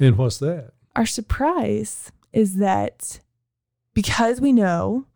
And 0.00 0.16
what's 0.16 0.38
that? 0.38 0.72
Our 0.96 1.06
surprise 1.06 2.12
is 2.32 2.56
that 2.56 3.20
because 3.94 4.40
we 4.40 4.52
know 4.52 5.06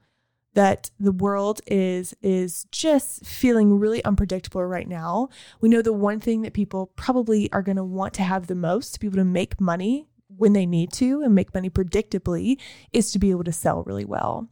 that 0.55 0.91
the 1.01 1.13
world 1.13 1.61
is 1.67 2.15
is 2.21 2.67
just 2.71 3.25
feeling 3.25 3.79
really 3.79 4.05
unpredictable 4.05 4.65
right 4.65 4.89
now. 4.89 5.29
We 5.61 5.69
know 5.69 5.83
the 5.83 5.93
one 5.93 6.21
thing 6.21 6.43
that 6.43 6.53
people 6.53 6.93
probably 6.95 7.51
are 7.53 7.63
going 7.63 7.77
to 7.77 7.85
want 7.85 8.15
to 8.15 8.23
have 8.23 8.47
the 8.47 8.55
most 8.55 8.95
to 8.95 9.01
be 9.01 9.07
able 9.07 9.17
to 9.17 9.25
make 9.25 9.61
money 9.61 10.09
when 10.37 10.53
they 10.53 10.67
need 10.67 10.93
to 10.93 11.23
and 11.23 11.35
make 11.35 11.55
money 11.55 11.71
predictably 11.71 12.59
is 12.93 13.13
to 13.13 13.19
be 13.19 13.31
able 13.31 13.45
to 13.45 13.53
sell 13.53 13.83
really 13.85 14.05
well. 14.05 14.49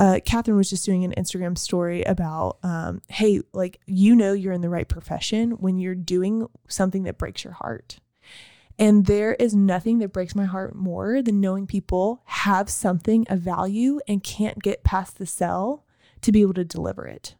Uh, 0.00 0.18
Catherine 0.24 0.56
was 0.56 0.70
just 0.70 0.86
doing 0.86 1.04
an 1.04 1.12
Instagram 1.18 1.58
story 1.58 2.02
about, 2.04 2.56
um, 2.62 3.02
hey, 3.08 3.42
like 3.52 3.80
you 3.84 4.16
know 4.16 4.32
you're 4.32 4.54
in 4.54 4.62
the 4.62 4.70
right 4.70 4.88
profession 4.88 5.50
when 5.52 5.78
you're 5.78 5.94
doing 5.94 6.46
something 6.68 7.02
that 7.02 7.18
breaks 7.18 7.44
your 7.44 7.52
heart. 7.52 7.98
And 8.78 9.04
there 9.04 9.34
is 9.34 9.54
nothing 9.54 9.98
that 9.98 10.08
breaks 10.08 10.34
my 10.34 10.46
heart 10.46 10.74
more 10.74 11.20
than 11.20 11.38
knowing 11.38 11.66
people 11.66 12.22
have 12.24 12.70
something 12.70 13.26
of 13.28 13.40
value 13.40 14.00
and 14.08 14.24
can't 14.24 14.62
get 14.62 14.84
past 14.84 15.18
the 15.18 15.26
sell 15.26 15.84
to 16.22 16.32
be 16.32 16.40
able 16.40 16.54
to 16.54 16.64
deliver 16.64 17.06
it. 17.06 17.34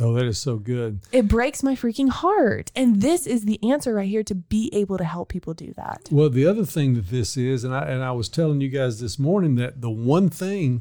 Oh, 0.00 0.14
that 0.14 0.24
is 0.24 0.38
so 0.38 0.56
good. 0.56 1.00
It 1.12 1.28
breaks 1.28 1.62
my 1.62 1.74
freaking 1.74 2.08
heart. 2.08 2.72
And 2.74 3.02
this 3.02 3.26
is 3.26 3.44
the 3.44 3.62
answer 3.62 3.92
right 3.92 4.08
here 4.08 4.22
to 4.24 4.34
be 4.34 4.70
able 4.72 4.96
to 4.96 5.04
help 5.04 5.28
people 5.28 5.52
do 5.52 5.74
that. 5.76 6.08
Well, 6.10 6.30
the 6.30 6.46
other 6.46 6.64
thing 6.64 6.94
that 6.94 7.10
this 7.10 7.36
is, 7.36 7.62
and 7.62 7.74
I 7.74 7.82
and 7.90 8.02
I 8.02 8.12
was 8.12 8.30
telling 8.30 8.62
you 8.62 8.70
guys 8.70 9.00
this 9.00 9.18
morning 9.18 9.56
that 9.56 9.82
the 9.82 9.90
one 9.90 10.30
thing 10.30 10.80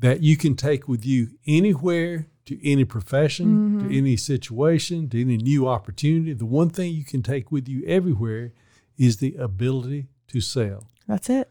that 0.00 0.22
you 0.22 0.36
can 0.36 0.56
take 0.56 0.88
with 0.88 1.04
you 1.04 1.28
anywhere 1.46 2.26
to 2.46 2.68
any 2.68 2.84
profession, 2.84 3.78
to 3.78 3.84
mm-hmm. 3.84 3.94
any 3.96 4.16
situation, 4.16 5.08
to 5.10 5.20
any 5.20 5.36
new 5.36 5.68
opportunity, 5.68 6.32
the 6.32 6.46
one 6.46 6.68
thing 6.68 6.92
you 6.92 7.04
can 7.04 7.22
take 7.22 7.52
with 7.52 7.68
you 7.68 7.84
everywhere 7.86 8.52
is 8.98 9.18
the 9.18 9.36
ability 9.36 10.08
to 10.28 10.40
sell. 10.40 10.88
That's 11.06 11.30
it. 11.30 11.50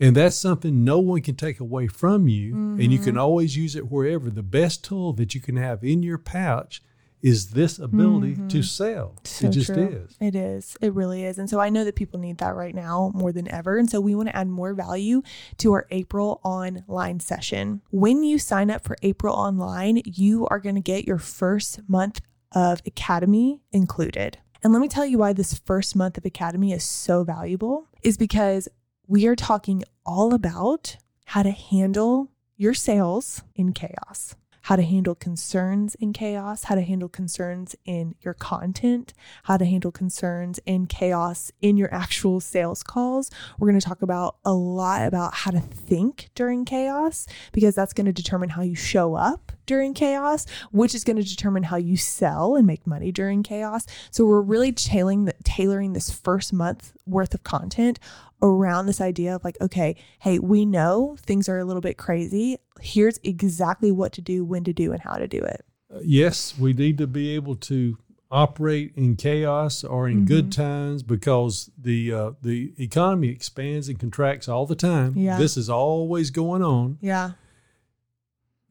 And 0.00 0.16
that's 0.16 0.36
something 0.36 0.84
no 0.84 0.98
one 0.98 1.22
can 1.22 1.36
take 1.36 1.60
away 1.60 1.86
from 1.86 2.28
you. 2.28 2.54
And 2.54 2.92
you 2.92 2.98
can 2.98 3.10
mm-hmm. 3.10 3.20
always 3.20 3.56
use 3.56 3.76
it 3.76 3.90
wherever. 3.90 4.28
The 4.28 4.42
best 4.42 4.84
tool 4.84 5.12
that 5.14 5.34
you 5.34 5.40
can 5.40 5.56
have 5.56 5.84
in 5.84 6.02
your 6.02 6.18
pouch 6.18 6.82
is 7.24 7.48
this 7.52 7.78
ability 7.78 8.34
to 8.34 8.40
mm-hmm. 8.42 8.60
sell. 8.60 9.16
So 9.24 9.46
it 9.46 9.52
just 9.52 9.72
true. 9.72 9.88
is. 9.88 10.14
It 10.20 10.36
is. 10.36 10.76
It 10.82 10.92
really 10.92 11.24
is. 11.24 11.38
And 11.38 11.48
so 11.48 11.58
I 11.58 11.70
know 11.70 11.82
that 11.82 11.96
people 11.96 12.20
need 12.20 12.36
that 12.38 12.54
right 12.54 12.74
now 12.74 13.12
more 13.14 13.32
than 13.32 13.50
ever. 13.50 13.78
And 13.78 13.88
so 13.88 13.98
we 13.98 14.14
want 14.14 14.28
to 14.28 14.36
add 14.36 14.46
more 14.46 14.74
value 14.74 15.22
to 15.56 15.72
our 15.72 15.86
April 15.90 16.42
online 16.44 17.20
session. 17.20 17.80
When 17.90 18.24
you 18.24 18.38
sign 18.38 18.70
up 18.70 18.84
for 18.84 18.98
April 19.02 19.34
online, 19.34 20.02
you 20.04 20.46
are 20.48 20.60
going 20.60 20.74
to 20.74 20.82
get 20.82 21.06
your 21.06 21.16
first 21.16 21.80
month 21.88 22.20
of 22.52 22.82
Academy 22.84 23.62
included. 23.72 24.36
And 24.62 24.74
let 24.74 24.82
me 24.82 24.88
tell 24.88 25.06
you 25.06 25.16
why 25.16 25.32
this 25.32 25.58
first 25.58 25.96
month 25.96 26.18
of 26.18 26.26
Academy 26.26 26.74
is 26.74 26.84
so 26.84 27.24
valuable 27.24 27.88
is 28.02 28.18
because 28.18 28.68
we 29.06 29.26
are 29.26 29.36
talking 29.36 29.82
all 30.04 30.34
about 30.34 30.98
how 31.24 31.42
to 31.42 31.50
handle 31.50 32.30
your 32.58 32.74
sales 32.74 33.42
in 33.54 33.72
chaos 33.72 34.36
how 34.64 34.76
to 34.76 34.82
handle 34.82 35.14
concerns 35.14 35.94
in 35.96 36.12
chaos, 36.12 36.64
how 36.64 36.74
to 36.74 36.80
handle 36.80 37.08
concerns 37.08 37.76
in 37.84 38.14
your 38.22 38.32
content, 38.32 39.12
how 39.42 39.58
to 39.58 39.64
handle 39.66 39.92
concerns 39.92 40.58
in 40.64 40.86
chaos 40.86 41.52
in 41.60 41.76
your 41.76 41.92
actual 41.94 42.40
sales 42.40 42.82
calls. 42.82 43.30
We're 43.58 43.68
going 43.68 43.80
to 43.80 43.86
talk 43.86 44.00
about 44.00 44.36
a 44.42 44.54
lot 44.54 45.06
about 45.06 45.34
how 45.34 45.50
to 45.50 45.60
think 45.60 46.30
during 46.34 46.64
chaos 46.64 47.26
because 47.52 47.74
that's 47.74 47.92
going 47.92 48.06
to 48.06 48.12
determine 48.12 48.48
how 48.48 48.62
you 48.62 48.74
show 48.74 49.14
up 49.14 49.52
during 49.66 49.92
chaos, 49.92 50.46
which 50.72 50.94
is 50.94 51.04
going 51.04 51.16
to 51.16 51.22
determine 51.22 51.64
how 51.64 51.76
you 51.76 51.98
sell 51.98 52.56
and 52.56 52.66
make 52.66 52.86
money 52.86 53.12
during 53.12 53.42
chaos. 53.42 53.84
So 54.10 54.24
we're 54.24 54.40
really 54.40 54.72
tailoring 54.72 55.30
tailoring 55.44 55.92
this 55.92 56.10
first 56.10 56.54
month 56.54 56.94
worth 57.06 57.34
of 57.34 57.44
content 57.44 57.98
around 58.42 58.86
this 58.86 59.00
idea 59.00 59.34
of 59.34 59.44
like, 59.44 59.58
okay, 59.60 59.96
hey, 60.18 60.38
we 60.38 60.66
know 60.66 61.16
things 61.20 61.48
are 61.48 61.58
a 61.58 61.64
little 61.64 61.80
bit 61.80 61.96
crazy. 61.96 62.58
Here's 62.80 63.18
exactly 63.22 63.92
what 63.92 64.12
to 64.12 64.20
do, 64.20 64.44
when 64.44 64.64
to 64.64 64.72
do, 64.72 64.92
and 64.92 65.00
how 65.00 65.16
to 65.16 65.28
do 65.28 65.38
it. 65.38 65.64
Uh, 65.94 66.00
yes, 66.02 66.58
we 66.58 66.72
need 66.72 66.98
to 66.98 67.06
be 67.06 67.34
able 67.34 67.56
to 67.56 67.98
operate 68.30 68.92
in 68.96 69.14
chaos 69.14 69.84
or 69.84 70.08
in 70.08 70.24
good 70.24 70.50
times 70.50 71.04
because 71.04 71.70
the 71.78 72.12
uh, 72.12 72.30
the 72.42 72.72
economy 72.78 73.28
expands 73.28 73.88
and 73.88 74.00
contracts 74.00 74.48
all 74.48 74.66
the 74.66 74.74
time. 74.74 75.16
Yeah. 75.16 75.38
This 75.38 75.56
is 75.56 75.70
always 75.70 76.30
going 76.30 76.62
on. 76.62 76.98
Yeah. 77.00 77.32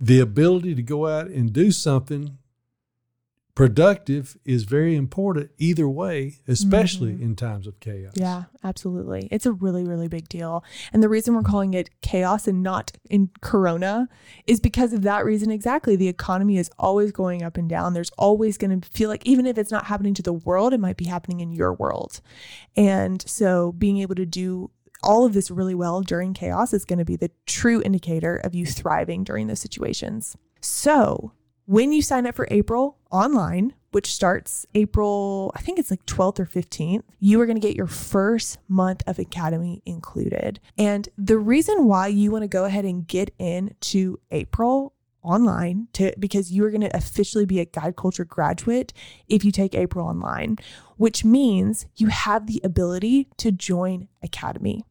The 0.02 0.20
ability 0.20 0.76
to 0.76 0.82
go 0.82 1.08
out 1.08 1.28
and 1.28 1.54
do 1.54 1.72
something 1.72 2.38
productive 3.56 4.38
is 4.46 4.64
very 4.64 4.96
important 4.96 5.52
either 5.58 5.88
way, 5.88 6.40
especially 6.48 7.12
mm-hmm. 7.12 7.24
in 7.24 7.36
times 7.36 7.68
of 7.68 7.80
chaos. 7.80 8.14
Yeah, 8.16 8.44
absolutely. 8.64 9.28
It's 9.32 9.46
a 9.46 9.52
really, 9.52 9.84
really 9.84 10.08
big 10.08 10.28
deal. 10.28 10.64
And 10.92 11.04
the 11.04 11.10
reason 11.10 11.36
we're 11.36 11.44
calling 11.44 11.74
it 11.74 11.90
chaos 12.02 12.48
and 12.48 12.64
not 12.64 12.94
in 13.10 13.30
Corona 13.42 14.10
is 14.48 14.60
because 14.60 14.92
of 14.92 15.04
that 15.04 15.24
reason 15.24 15.52
exactly. 15.52 15.96
The 15.96 16.08
economy 16.08 16.58
is 16.58 16.72
always 16.80 17.12
going 17.12 17.44
up 17.44 17.58
and 17.58 17.70
down. 17.70 17.94
There's 17.94 18.12
always 18.18 18.58
going 18.58 18.82
to 18.82 18.90
feel 18.90 19.10
like, 19.10 19.26
even 19.26 19.46
if 19.46 19.58
it's 19.58 19.72
not 19.72 19.86
happening 19.86 20.16
to 20.16 20.24
the 20.24 20.34
world, 20.34 20.74
it 20.74 20.80
might 20.80 20.98
be 20.98 21.06
happening 21.06 21.40
in 21.40 21.52
your 21.52 21.74
world. 21.74 22.22
And 22.76 23.24
so 23.28 23.74
being 23.74 24.00
able 24.00 24.16
to 24.16 24.26
do 24.26 24.72
all 25.04 25.26
of 25.26 25.34
this 25.34 25.52
really 25.52 25.76
well 25.76 26.02
during 26.02 26.34
chaos 26.34 26.74
is 26.74 26.86
going 26.86 27.00
to 27.00 27.06
be 27.06 27.18
the 27.18 27.30
true 27.46 27.82
indicator 27.84 28.38
of 28.38 28.56
you 28.56 28.66
thriving 28.66 29.24
during 29.24 29.48
those 29.48 29.60
situations. 29.60 30.38
So, 30.62 31.34
when 31.66 31.94
you 31.94 32.02
sign 32.02 32.26
up 32.26 32.36
for 32.36 32.48
April 32.52 32.98
online, 33.12 33.74
which 33.92 34.12
starts 34.12 34.66
April, 34.74 35.52
I 35.56 35.62
think 35.62 35.80
it's 35.80 35.92
like 35.92 36.06
12th 36.06 36.40
or 36.40 36.46
15th, 36.46 37.04
you 37.20 37.40
are 37.40 37.46
going 37.46 37.60
to 37.60 37.66
get 37.66 37.76
your 37.76 37.88
first 37.88 38.58
month 38.68 39.04
of 39.08 39.20
Academy 39.20 39.82
included. 39.86 40.60
And 40.78 41.08
the 41.18 41.38
reason 41.38 41.86
why 41.86 42.08
you 42.08 42.32
want 42.32 42.44
to 42.44 42.48
go 42.48 42.66
ahead 42.66 42.86
and 42.86 43.08
get 43.08 43.34
into 43.38 44.20
April 44.32 44.94
online 45.22 45.88
to 45.94 46.14
because 46.20 46.52
you 46.52 46.66
are 46.66 46.70
going 46.70 46.82
to 46.82 46.96
officially 46.96 47.46
be 47.46 47.60
a 47.60 47.66
guide 47.66 47.96
culture 47.96 48.26
graduate 48.26 48.92
if 49.30 49.46
you 49.46 49.52
take 49.52 49.74
April 49.74 50.06
online, 50.06 50.58
which 50.98 51.24
means 51.24 51.86
you 51.96 52.08
have 52.08 52.48
the 52.48 52.60
ability 52.64 53.30
to 53.38 53.52
join 53.52 54.10
Academy. 54.22 54.84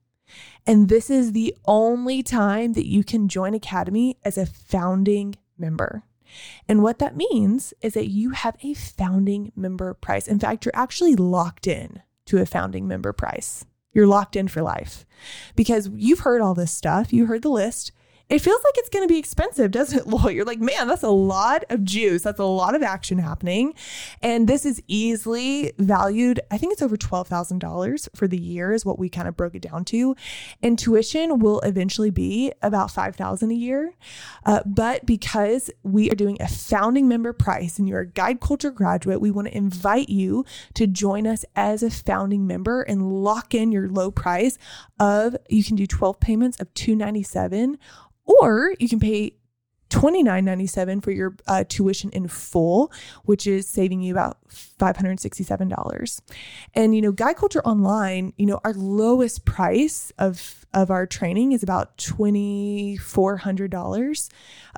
And 0.66 0.88
this 0.88 1.10
is 1.10 1.32
the 1.32 1.54
only 1.66 2.22
time 2.22 2.72
that 2.72 2.86
you 2.86 3.04
can 3.04 3.28
join 3.28 3.52
Academy 3.52 4.16
as 4.24 4.38
a 4.38 4.46
founding 4.46 5.34
member. 5.58 6.04
And 6.68 6.82
what 6.82 6.98
that 6.98 7.16
means 7.16 7.74
is 7.80 7.94
that 7.94 8.08
you 8.08 8.30
have 8.30 8.56
a 8.62 8.74
founding 8.74 9.52
member 9.56 9.94
price. 9.94 10.28
In 10.28 10.38
fact, 10.38 10.64
you're 10.64 10.72
actually 10.74 11.16
locked 11.16 11.66
in 11.66 12.02
to 12.26 12.38
a 12.38 12.46
founding 12.46 12.86
member 12.86 13.12
price. 13.12 13.64
You're 13.92 14.06
locked 14.06 14.36
in 14.36 14.48
for 14.48 14.62
life 14.62 15.04
because 15.54 15.90
you've 15.94 16.20
heard 16.20 16.40
all 16.40 16.54
this 16.54 16.72
stuff. 16.72 17.12
You 17.12 17.26
heard 17.26 17.42
the 17.42 17.50
list 17.50 17.92
it 18.32 18.40
feels 18.40 18.64
like 18.64 18.78
it's 18.78 18.88
going 18.88 19.06
to 19.06 19.12
be 19.12 19.18
expensive, 19.18 19.70
doesn't 19.70 19.98
it, 19.98 20.06
Lloyd? 20.06 20.34
You're 20.34 20.46
like, 20.46 20.58
man, 20.58 20.88
that's 20.88 21.02
a 21.02 21.10
lot 21.10 21.64
of 21.68 21.84
juice. 21.84 22.22
That's 22.22 22.40
a 22.40 22.44
lot 22.44 22.74
of 22.74 22.82
action 22.82 23.18
happening. 23.18 23.74
And 24.22 24.48
this 24.48 24.64
is 24.64 24.82
easily 24.88 25.72
valued. 25.76 26.40
I 26.50 26.56
think 26.56 26.72
it's 26.72 26.80
over 26.80 26.96
$12,000 26.96 28.08
for 28.16 28.26
the 28.26 28.40
year 28.40 28.72
is 28.72 28.86
what 28.86 28.98
we 28.98 29.10
kind 29.10 29.28
of 29.28 29.36
broke 29.36 29.54
it 29.54 29.60
down 29.60 29.84
to. 29.86 30.16
And 30.62 30.78
tuition 30.78 31.40
will 31.40 31.60
eventually 31.60 32.08
be 32.08 32.52
about 32.62 32.88
$5,000 32.88 33.50
a 33.50 33.54
year. 33.54 33.94
Uh, 34.46 34.60
but 34.64 35.04
because 35.04 35.70
we 35.82 36.10
are 36.10 36.14
doing 36.14 36.38
a 36.40 36.48
founding 36.48 37.06
member 37.06 37.34
price 37.34 37.78
and 37.78 37.86
you're 37.86 38.00
a 38.00 38.06
guide 38.06 38.40
culture 38.40 38.70
graduate, 38.70 39.20
we 39.20 39.30
want 39.30 39.48
to 39.48 39.56
invite 39.56 40.08
you 40.08 40.46
to 40.72 40.86
join 40.86 41.26
us 41.26 41.44
as 41.54 41.82
a 41.82 41.90
founding 41.90 42.46
member 42.46 42.80
and 42.80 43.22
lock 43.22 43.54
in 43.54 43.72
your 43.72 43.90
low 43.90 44.10
price 44.10 44.56
of 44.98 45.36
you 45.50 45.62
can 45.62 45.76
do 45.76 45.86
12 45.86 46.18
payments 46.18 46.58
of 46.60 46.72
297 46.72 47.76
or 48.40 48.74
you 48.78 48.88
can 48.88 49.00
pay 49.00 49.36
$29.97 49.92 51.04
for 51.04 51.10
your 51.10 51.36
uh, 51.46 51.64
tuition 51.68 52.08
in 52.10 52.26
full, 52.26 52.90
which 53.24 53.46
is 53.46 53.68
saving 53.68 54.00
you 54.00 54.12
about 54.12 54.38
$567. 54.48 56.20
And, 56.74 56.94
you 56.94 57.02
know, 57.02 57.12
Guide 57.12 57.36
Culture 57.36 57.60
Online, 57.62 58.32
you 58.38 58.46
know, 58.46 58.58
our 58.64 58.72
lowest 58.72 59.44
price 59.44 60.10
of 60.18 60.62
of 60.74 60.90
our 60.90 61.06
training 61.06 61.52
is 61.52 61.62
about 61.62 61.98
$2,400. 61.98 64.28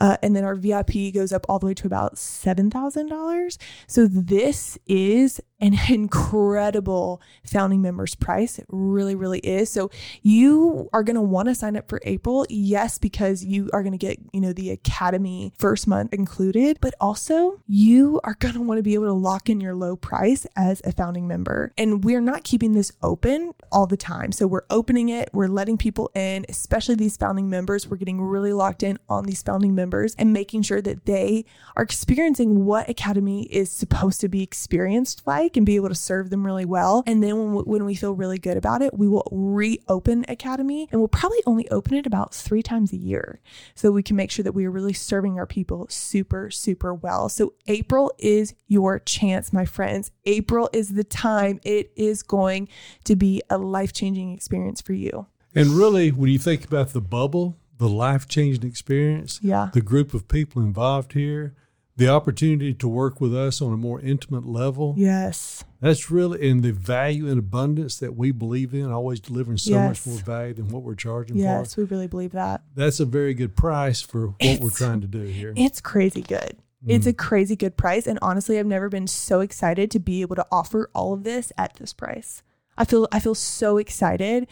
Uh, 0.00 0.16
and 0.22 0.34
then 0.34 0.42
our 0.44 0.56
VIP 0.56 1.14
goes 1.14 1.32
up 1.32 1.46
all 1.48 1.60
the 1.60 1.66
way 1.66 1.74
to 1.74 1.86
about 1.86 2.16
$7,000. 2.16 3.58
So 3.86 4.08
this 4.08 4.76
is 4.86 5.40
an 5.64 5.78
incredible 5.88 7.22
founding 7.44 7.80
members 7.80 8.14
price. 8.14 8.58
It 8.58 8.66
really, 8.68 9.14
really 9.14 9.40
is. 9.40 9.70
So 9.70 9.90
you 10.22 10.88
are 10.92 11.02
going 11.02 11.16
to 11.16 11.22
want 11.22 11.48
to 11.48 11.54
sign 11.54 11.76
up 11.76 11.88
for 11.88 12.00
April. 12.04 12.46
Yes, 12.50 12.98
because 12.98 13.44
you 13.44 13.70
are 13.72 13.82
going 13.82 13.92
to 13.92 13.98
get, 13.98 14.18
you 14.32 14.40
know, 14.40 14.52
the 14.52 14.70
Academy 14.70 15.52
first 15.58 15.86
month 15.86 16.12
included, 16.12 16.78
but 16.80 16.94
also 17.00 17.60
you 17.66 18.20
are 18.24 18.36
going 18.38 18.54
to 18.54 18.60
want 18.60 18.78
to 18.78 18.82
be 18.82 18.94
able 18.94 19.06
to 19.06 19.12
lock 19.12 19.48
in 19.48 19.60
your 19.60 19.74
low 19.74 19.96
price 19.96 20.46
as 20.54 20.82
a 20.84 20.92
founding 20.92 21.26
member. 21.26 21.72
And 21.78 22.04
we're 22.04 22.20
not 22.20 22.44
keeping 22.44 22.72
this 22.72 22.92
open 23.02 23.52
all 23.72 23.86
the 23.86 23.96
time. 23.96 24.32
So 24.32 24.46
we're 24.46 24.66
opening 24.68 25.08
it, 25.08 25.30
we're 25.32 25.48
letting 25.48 25.78
people 25.78 26.10
in, 26.14 26.44
especially 26.48 26.94
these 26.94 27.16
founding 27.16 27.48
members. 27.48 27.88
We're 27.88 27.96
getting 27.96 28.20
really 28.20 28.52
locked 28.52 28.82
in 28.82 28.98
on 29.08 29.24
these 29.24 29.42
founding 29.42 29.74
members 29.74 30.14
and 30.18 30.32
making 30.32 30.62
sure 30.62 30.82
that 30.82 31.06
they 31.06 31.46
are 31.76 31.82
experiencing 31.82 32.66
what 32.66 32.88
Academy 32.88 33.44
is 33.44 33.70
supposed 33.70 34.20
to 34.20 34.28
be 34.28 34.42
experienced 34.42 35.22
like 35.26 35.53
and 35.56 35.66
be 35.66 35.76
able 35.76 35.88
to 35.88 35.94
serve 35.94 36.30
them 36.30 36.44
really 36.44 36.64
well. 36.64 37.02
And 37.06 37.22
then 37.22 37.36
when 37.38 37.52
we, 37.54 37.62
when 37.62 37.84
we 37.84 37.94
feel 37.94 38.12
really 38.12 38.38
good 38.38 38.56
about 38.56 38.82
it, 38.82 38.96
we 38.98 39.08
will 39.08 39.28
reopen 39.30 40.24
Academy 40.28 40.88
and 40.90 41.00
we'll 41.00 41.08
probably 41.08 41.42
only 41.46 41.68
open 41.70 41.94
it 41.94 42.06
about 42.06 42.34
three 42.34 42.62
times 42.62 42.92
a 42.92 42.96
year 42.96 43.40
so 43.74 43.90
we 43.90 44.02
can 44.02 44.16
make 44.16 44.30
sure 44.30 44.42
that 44.42 44.52
we 44.52 44.64
are 44.66 44.70
really 44.70 44.92
serving 44.92 45.38
our 45.38 45.46
people 45.46 45.86
super, 45.88 46.50
super 46.50 46.94
well. 46.94 47.28
So 47.28 47.54
April 47.66 48.12
is 48.18 48.54
your 48.66 48.98
chance, 48.98 49.52
my 49.52 49.64
friends. 49.64 50.10
April 50.24 50.68
is 50.72 50.94
the 50.94 51.04
time. 51.04 51.60
It 51.64 51.92
is 51.96 52.22
going 52.22 52.68
to 53.04 53.16
be 53.16 53.42
a 53.50 53.58
life 53.58 53.92
changing 53.92 54.32
experience 54.32 54.80
for 54.80 54.92
you. 54.92 55.26
And 55.54 55.70
really, 55.70 56.10
when 56.10 56.30
you 56.30 56.38
think 56.38 56.64
about 56.64 56.92
the 56.92 57.00
bubble, 57.00 57.56
the 57.78 57.88
life 57.88 58.26
changing 58.26 58.68
experience, 58.68 59.38
yeah. 59.42 59.70
the 59.72 59.80
group 59.80 60.14
of 60.14 60.26
people 60.28 60.62
involved 60.62 61.12
here, 61.12 61.54
the 61.96 62.08
opportunity 62.08 62.74
to 62.74 62.88
work 62.88 63.20
with 63.20 63.34
us 63.34 63.62
on 63.62 63.72
a 63.72 63.76
more 63.76 64.00
intimate 64.00 64.46
level. 64.46 64.94
Yes. 64.96 65.64
That's 65.80 66.10
really 66.10 66.46
in 66.48 66.62
the 66.62 66.72
value 66.72 67.28
and 67.28 67.38
abundance 67.38 67.98
that 67.98 68.16
we 68.16 68.32
believe 68.32 68.74
in, 68.74 68.90
always 68.90 69.20
delivering 69.20 69.58
so 69.58 69.72
yes. 69.72 69.88
much 69.88 70.06
more 70.06 70.24
value 70.24 70.54
than 70.54 70.68
what 70.68 70.82
we're 70.82 70.94
charging 70.94 71.36
yes, 71.36 71.44
for. 71.44 71.60
Yes, 71.60 71.76
we 71.76 71.84
really 71.84 72.08
believe 72.08 72.32
that. 72.32 72.62
That's 72.74 73.00
a 73.00 73.04
very 73.04 73.34
good 73.34 73.54
price 73.54 74.00
for 74.00 74.28
what 74.28 74.36
it's, 74.40 74.60
we're 74.62 74.70
trying 74.70 75.02
to 75.02 75.06
do 75.06 75.20
here. 75.20 75.52
It's 75.56 75.80
crazy 75.80 76.22
good. 76.22 76.58
It's 76.86 77.06
a 77.06 77.14
mm. 77.14 77.18
crazy 77.18 77.56
good 77.56 77.78
price. 77.78 78.06
And 78.06 78.18
honestly, 78.20 78.58
I've 78.58 78.66
never 78.66 78.90
been 78.90 79.06
so 79.06 79.40
excited 79.40 79.90
to 79.92 79.98
be 79.98 80.20
able 80.20 80.36
to 80.36 80.46
offer 80.52 80.90
all 80.94 81.14
of 81.14 81.24
this 81.24 81.50
at 81.56 81.74
this 81.76 81.94
price. 81.94 82.42
I 82.76 82.84
feel 82.84 83.08
I 83.10 83.20
feel 83.20 83.34
so 83.34 83.78
excited 83.78 84.48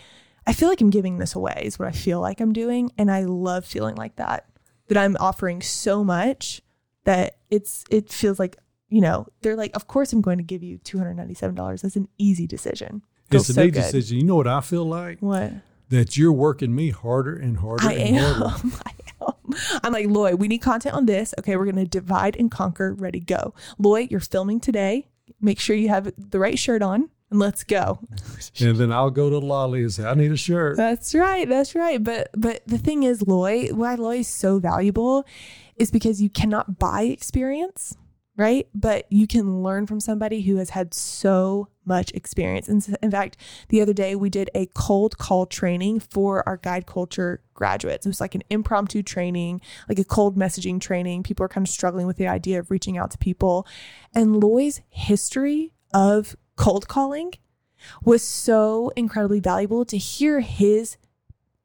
I 0.46 0.52
feel 0.52 0.68
like 0.68 0.80
I'm 0.80 0.90
giving 0.90 1.18
this 1.18 1.34
away, 1.34 1.62
is 1.64 1.78
what 1.78 1.88
I 1.88 1.92
feel 1.92 2.20
like 2.20 2.40
I'm 2.40 2.52
doing. 2.52 2.90
And 2.98 3.10
I 3.10 3.24
love 3.24 3.64
feeling 3.64 3.94
like 3.94 4.16
that, 4.16 4.46
that 4.88 4.98
I'm 4.98 5.16
offering 5.20 5.62
so 5.62 6.02
much 6.02 6.62
that 7.04 7.38
it's, 7.50 7.84
it 7.90 8.10
feels 8.12 8.38
like, 8.38 8.56
you 8.88 9.00
know, 9.00 9.26
they're 9.40 9.56
like, 9.56 9.74
of 9.74 9.86
course 9.86 10.12
I'm 10.12 10.20
going 10.20 10.38
to 10.38 10.44
give 10.44 10.62
you 10.62 10.78
$297. 10.78 11.82
That's 11.82 11.96
an 11.96 12.08
easy 12.18 12.46
decision. 12.46 13.02
It's 13.30 13.48
an 13.48 13.54
so 13.54 13.62
easy 13.62 13.70
decision. 13.70 14.18
You 14.18 14.24
know 14.24 14.36
what 14.36 14.46
I 14.46 14.60
feel 14.60 14.84
like? 14.84 15.20
What? 15.20 15.52
That 15.88 16.16
you're 16.16 16.32
working 16.32 16.74
me 16.74 16.90
harder 16.90 17.34
and 17.36 17.58
harder 17.58 17.86
I 17.86 17.92
and 17.94 18.16
am. 18.16 18.34
harder. 18.34 18.76
I 18.86 18.90
am. 19.26 19.54
I'm 19.82 19.92
like, 19.92 20.06
Lloyd, 20.06 20.34
we 20.34 20.48
need 20.48 20.58
content 20.58 20.94
on 20.94 21.06
this. 21.06 21.34
Okay, 21.38 21.56
we're 21.56 21.64
going 21.64 21.76
to 21.76 21.86
divide 21.86 22.36
and 22.36 22.50
conquer. 22.50 22.94
Ready, 22.94 23.20
go. 23.20 23.54
Lloyd, 23.78 24.10
you're 24.10 24.20
filming 24.20 24.60
today. 24.60 25.08
Make 25.40 25.60
sure 25.60 25.76
you 25.76 25.88
have 25.88 26.12
the 26.16 26.38
right 26.38 26.58
shirt 26.58 26.82
on 26.82 27.10
and 27.32 27.40
let's 27.40 27.64
go. 27.64 27.98
and 28.60 28.76
then 28.76 28.92
I'll 28.92 29.10
go 29.10 29.28
to 29.30 29.38
Lolly 29.38 29.82
and 29.82 29.92
say, 29.92 30.04
I 30.04 30.14
need 30.14 30.30
a 30.30 30.36
shirt. 30.36 30.76
That's 30.76 31.14
right. 31.14 31.48
That's 31.48 31.74
right. 31.74 32.02
But 32.02 32.30
but 32.36 32.62
the 32.66 32.78
thing 32.78 33.02
is, 33.02 33.22
Loy, 33.26 33.68
why 33.68 33.96
Loy 33.96 34.18
is 34.18 34.28
so 34.28 34.58
valuable 34.58 35.26
is 35.76 35.90
because 35.90 36.22
you 36.22 36.28
cannot 36.28 36.78
buy 36.78 37.02
experience, 37.02 37.96
right? 38.36 38.68
But 38.74 39.06
you 39.10 39.26
can 39.26 39.62
learn 39.62 39.86
from 39.86 39.98
somebody 39.98 40.42
who 40.42 40.56
has 40.56 40.70
had 40.70 40.94
so 40.94 41.68
much 41.84 42.12
experience. 42.12 42.68
And 42.68 42.96
in 43.02 43.10
fact, 43.10 43.36
the 43.68 43.80
other 43.80 43.92
day 43.92 44.14
we 44.14 44.30
did 44.30 44.50
a 44.54 44.66
cold 44.74 45.18
call 45.18 45.46
training 45.46 46.00
for 46.00 46.46
our 46.48 46.58
guide 46.58 46.86
culture 46.86 47.42
graduates. 47.54 48.06
It 48.06 48.10
was 48.10 48.20
like 48.20 48.34
an 48.34 48.44
impromptu 48.50 49.02
training, 49.02 49.60
like 49.88 49.98
a 49.98 50.04
cold 50.04 50.36
messaging 50.36 50.80
training. 50.80 51.22
People 51.22 51.44
are 51.44 51.48
kind 51.48 51.66
of 51.66 51.72
struggling 51.72 52.06
with 52.06 52.18
the 52.18 52.28
idea 52.28 52.58
of 52.58 52.70
reaching 52.70 52.98
out 52.98 53.10
to 53.12 53.18
people. 53.18 53.66
And 54.14 54.42
Loy's 54.42 54.80
history 54.90 55.72
of 55.94 56.36
cold 56.62 56.86
calling 56.86 57.32
was 58.04 58.22
so 58.22 58.92
incredibly 58.94 59.40
valuable 59.40 59.84
to 59.84 59.98
hear 59.98 60.38
his 60.38 60.96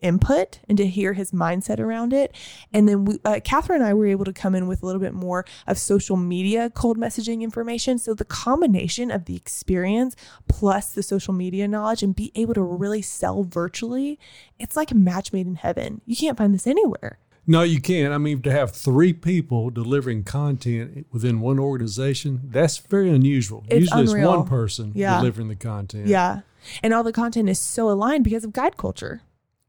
input 0.01 0.59
and 0.67 0.75
to 0.77 0.87
hear 0.87 1.13
his 1.13 1.31
mindset 1.31 1.79
around 1.79 2.13
it. 2.13 2.35
And 2.73 2.89
then 2.89 3.05
we, 3.05 3.19
uh, 3.23 3.39
Catherine 3.43 3.81
and 3.81 3.87
I 3.89 3.93
were 3.93 4.07
able 4.07 4.25
to 4.25 4.33
come 4.33 4.55
in 4.55 4.67
with 4.67 4.81
a 4.81 4.85
little 4.87 5.01
bit 5.01 5.13
more 5.13 5.45
of 5.67 5.77
social 5.77 6.17
media 6.17 6.71
cold 6.71 6.97
messaging 6.97 7.41
information. 7.41 7.99
So 7.99 8.15
the 8.15 8.25
combination 8.25 9.11
of 9.11 9.25
the 9.25 9.35
experience 9.35 10.15
plus 10.47 10.93
the 10.93 11.03
social 11.03 11.33
media 11.33 11.67
knowledge 11.67 12.01
and 12.01 12.15
be 12.15 12.31
able 12.33 12.55
to 12.55 12.63
really 12.63 13.03
sell 13.03 13.43
virtually, 13.43 14.19
it's 14.57 14.75
like 14.75 14.89
a 14.89 14.95
match 14.95 15.31
made 15.31 15.45
in 15.45 15.55
heaven. 15.55 16.01
You 16.05 16.15
can't 16.15 16.37
find 16.37 16.55
this 16.55 16.65
anywhere. 16.67 17.19
No, 17.49 17.63
you 17.63 17.79
can't. 17.79 18.13
I 18.13 18.17
mean, 18.17 18.41
to 18.41 18.51
have 18.51 18.71
three 18.71 19.13
people 19.13 19.69
delivering 19.69 20.25
content 20.25 21.07
within 21.13 21.39
one 21.39 21.59
organization, 21.59 22.41
that's 22.43 22.77
very 22.77 23.09
unusual. 23.09 23.65
It's 23.69 23.81
Usually 23.81 24.01
unreal. 24.01 24.29
it's 24.31 24.37
one 24.39 24.47
person 24.47 24.91
yeah. 24.93 25.17
delivering 25.17 25.47
the 25.47 25.55
content. 25.55 26.07
Yeah. 26.07 26.41
And 26.83 26.93
all 26.93 27.03
the 27.03 27.13
content 27.13 27.47
is 27.47 27.57
so 27.57 27.89
aligned 27.89 28.25
because 28.25 28.43
of 28.43 28.51
guide 28.51 28.75
culture. 28.75 29.21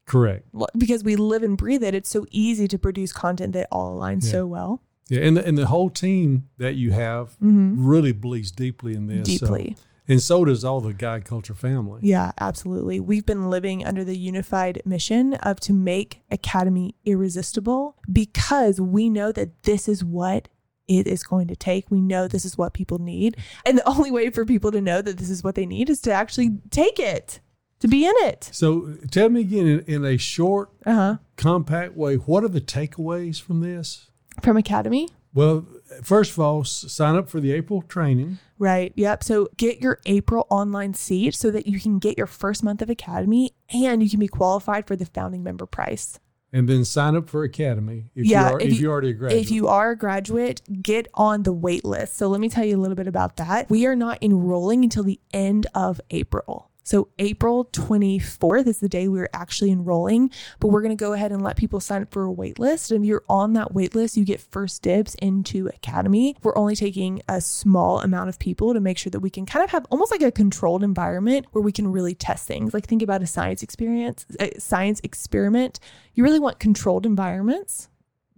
Correct. 0.05 0.45
Because 0.77 1.05
we 1.05 1.15
live 1.15 1.41
and 1.41 1.57
breathe 1.57 1.83
it. 1.83 1.95
It's 1.95 2.09
so 2.09 2.25
easy 2.31 2.67
to 2.67 2.77
produce 2.77 3.13
content 3.13 3.53
that 3.53 3.69
all 3.71 3.97
aligns 3.97 4.25
yeah. 4.25 4.31
so 4.31 4.45
well. 4.45 4.81
Yeah. 5.07 5.21
And 5.21 5.37
the, 5.37 5.45
and 5.47 5.57
the 5.57 5.67
whole 5.67 5.89
team 5.89 6.49
that 6.57 6.75
you 6.75 6.91
have 6.91 7.29
mm-hmm. 7.41 7.87
really 7.87 8.11
believes 8.11 8.51
deeply 8.51 8.93
in 8.93 9.07
this. 9.07 9.25
Deeply. 9.25 9.77
So 9.77 9.83
and 10.09 10.21
so 10.21 10.43
does 10.43 10.65
all 10.65 10.81
the 10.81 10.93
guide 10.93 11.23
culture 11.23 11.53
family. 11.53 12.01
Yeah, 12.03 12.31
absolutely. 12.39 12.99
We've 12.99 13.25
been 13.25 13.49
living 13.49 13.85
under 13.85 14.03
the 14.03 14.17
unified 14.17 14.81
mission 14.83 15.35
of 15.35 15.59
to 15.61 15.73
make 15.73 16.23
Academy 16.31 16.95
irresistible 17.05 17.95
because 18.11 18.81
we 18.81 19.09
know 19.09 19.31
that 19.31 19.63
this 19.63 19.87
is 19.87 20.03
what 20.03 20.49
it 20.87 21.05
is 21.05 21.23
going 21.23 21.47
to 21.47 21.55
take. 21.55 21.91
We 21.91 22.01
know 22.01 22.27
this 22.27 22.43
is 22.43 22.57
what 22.57 22.73
people 22.73 22.97
need. 22.97 23.37
And 23.65 23.77
the 23.77 23.87
only 23.87 24.09
way 24.09 24.31
for 24.31 24.43
people 24.45 24.71
to 24.71 24.81
know 24.81 25.01
that 25.03 25.17
this 25.17 25.29
is 25.29 25.43
what 25.43 25.53
they 25.53 25.67
need 25.67 25.89
is 25.89 26.01
to 26.01 26.11
actually 26.11 26.57
take 26.71 26.99
it, 26.99 27.39
to 27.79 27.87
be 27.87 28.05
in 28.05 28.15
it. 28.21 28.49
So 28.51 28.95
tell 29.11 29.29
me 29.29 29.41
again, 29.41 29.67
in, 29.67 29.79
in 29.81 30.05
a 30.05 30.17
short, 30.17 30.71
uh-huh. 30.87 31.17
compact 31.37 31.95
way, 31.95 32.15
what 32.15 32.43
are 32.43 32.49
the 32.49 32.61
takeaways 32.61 33.39
from 33.39 33.61
this? 33.61 34.09
From 34.41 34.57
Academy? 34.57 35.07
Well, 35.33 35.67
first 36.01 36.31
of 36.31 36.39
all, 36.39 36.63
sign 36.63 37.15
up 37.15 37.29
for 37.29 37.39
the 37.39 37.51
April 37.51 37.83
training. 37.83 38.39
Right. 38.59 38.91
Yep. 38.95 39.23
So 39.23 39.47
get 39.55 39.79
your 39.79 39.99
April 40.05 40.45
online 40.49 40.93
seat 40.93 41.33
so 41.33 41.49
that 41.49 41.65
you 41.65 41.79
can 41.79 41.97
get 41.97 42.17
your 42.17 42.27
first 42.27 42.61
month 42.61 42.81
of 42.81 42.89
Academy 42.89 43.55
and 43.73 44.03
you 44.03 44.09
can 44.09 44.19
be 44.19 44.27
qualified 44.27 44.85
for 44.85 44.97
the 44.97 45.05
founding 45.05 45.43
member 45.43 45.65
price. 45.65 46.19
And 46.51 46.67
then 46.67 46.83
sign 46.83 47.15
up 47.15 47.29
for 47.29 47.43
Academy 47.43 48.09
if, 48.15 48.25
yeah, 48.25 48.49
you 48.49 48.53
are, 48.55 48.59
if, 48.59 48.71
if 48.71 48.79
you, 48.79 48.89
already 48.91 49.09
a 49.11 49.13
graduate. 49.13 49.41
If 49.41 49.51
you 49.51 49.67
are 49.67 49.91
a 49.91 49.95
graduate, 49.95 50.61
get 50.81 51.07
on 51.13 51.43
the 51.43 51.53
wait 51.53 51.85
list. 51.85 52.17
So 52.17 52.27
let 52.27 52.41
me 52.41 52.49
tell 52.49 52.65
you 52.65 52.75
a 52.75 52.81
little 52.81 52.95
bit 52.95 53.07
about 53.07 53.37
that. 53.37 53.69
We 53.69 53.85
are 53.85 53.95
not 53.95 54.21
enrolling 54.21 54.83
until 54.83 55.03
the 55.03 55.19
end 55.31 55.67
of 55.73 56.01
April. 56.09 56.68
So 56.89 57.07
April 57.19 57.65
24th 57.65 58.65
is 58.65 58.79
the 58.79 58.89
day 58.89 59.07
we're 59.07 59.29
actually 59.31 59.69
enrolling, 59.69 60.31
but 60.59 60.69
we're 60.69 60.81
going 60.81 60.97
to 60.97 60.99
go 60.99 61.13
ahead 61.13 61.31
and 61.31 61.43
let 61.43 61.55
people 61.55 61.79
sign 61.79 62.01
up 62.01 62.11
for 62.11 62.23
a 62.23 62.31
wait 62.31 62.57
list. 62.57 62.89
And 62.89 63.05
if 63.05 63.07
you're 63.07 63.23
on 63.29 63.53
that 63.53 63.75
wait 63.75 63.93
list, 63.93 64.17
you 64.17 64.25
get 64.25 64.41
first 64.41 64.81
dibs 64.81 65.13
into 65.21 65.67
Academy. 65.67 66.35
We're 66.41 66.57
only 66.57 66.75
taking 66.75 67.21
a 67.29 67.41
small 67.41 67.99
amount 68.01 68.29
of 68.29 68.39
people 68.39 68.73
to 68.73 68.79
make 68.79 68.97
sure 68.97 69.11
that 69.11 69.19
we 69.19 69.29
can 69.29 69.45
kind 69.45 69.63
of 69.63 69.69
have 69.69 69.85
almost 69.91 70.09
like 70.09 70.23
a 70.23 70.31
controlled 70.31 70.83
environment 70.83 71.45
where 71.51 71.61
we 71.61 71.71
can 71.71 71.91
really 71.91 72.15
test 72.15 72.47
things. 72.47 72.73
Like 72.73 72.87
think 72.87 73.03
about 73.03 73.21
a 73.21 73.27
science 73.27 73.61
experience, 73.61 74.25
a 74.39 74.59
science 74.59 74.99
experiment. 75.03 75.79
You 76.15 76.23
really 76.23 76.39
want 76.39 76.57
controlled 76.57 77.05
environments 77.05 77.87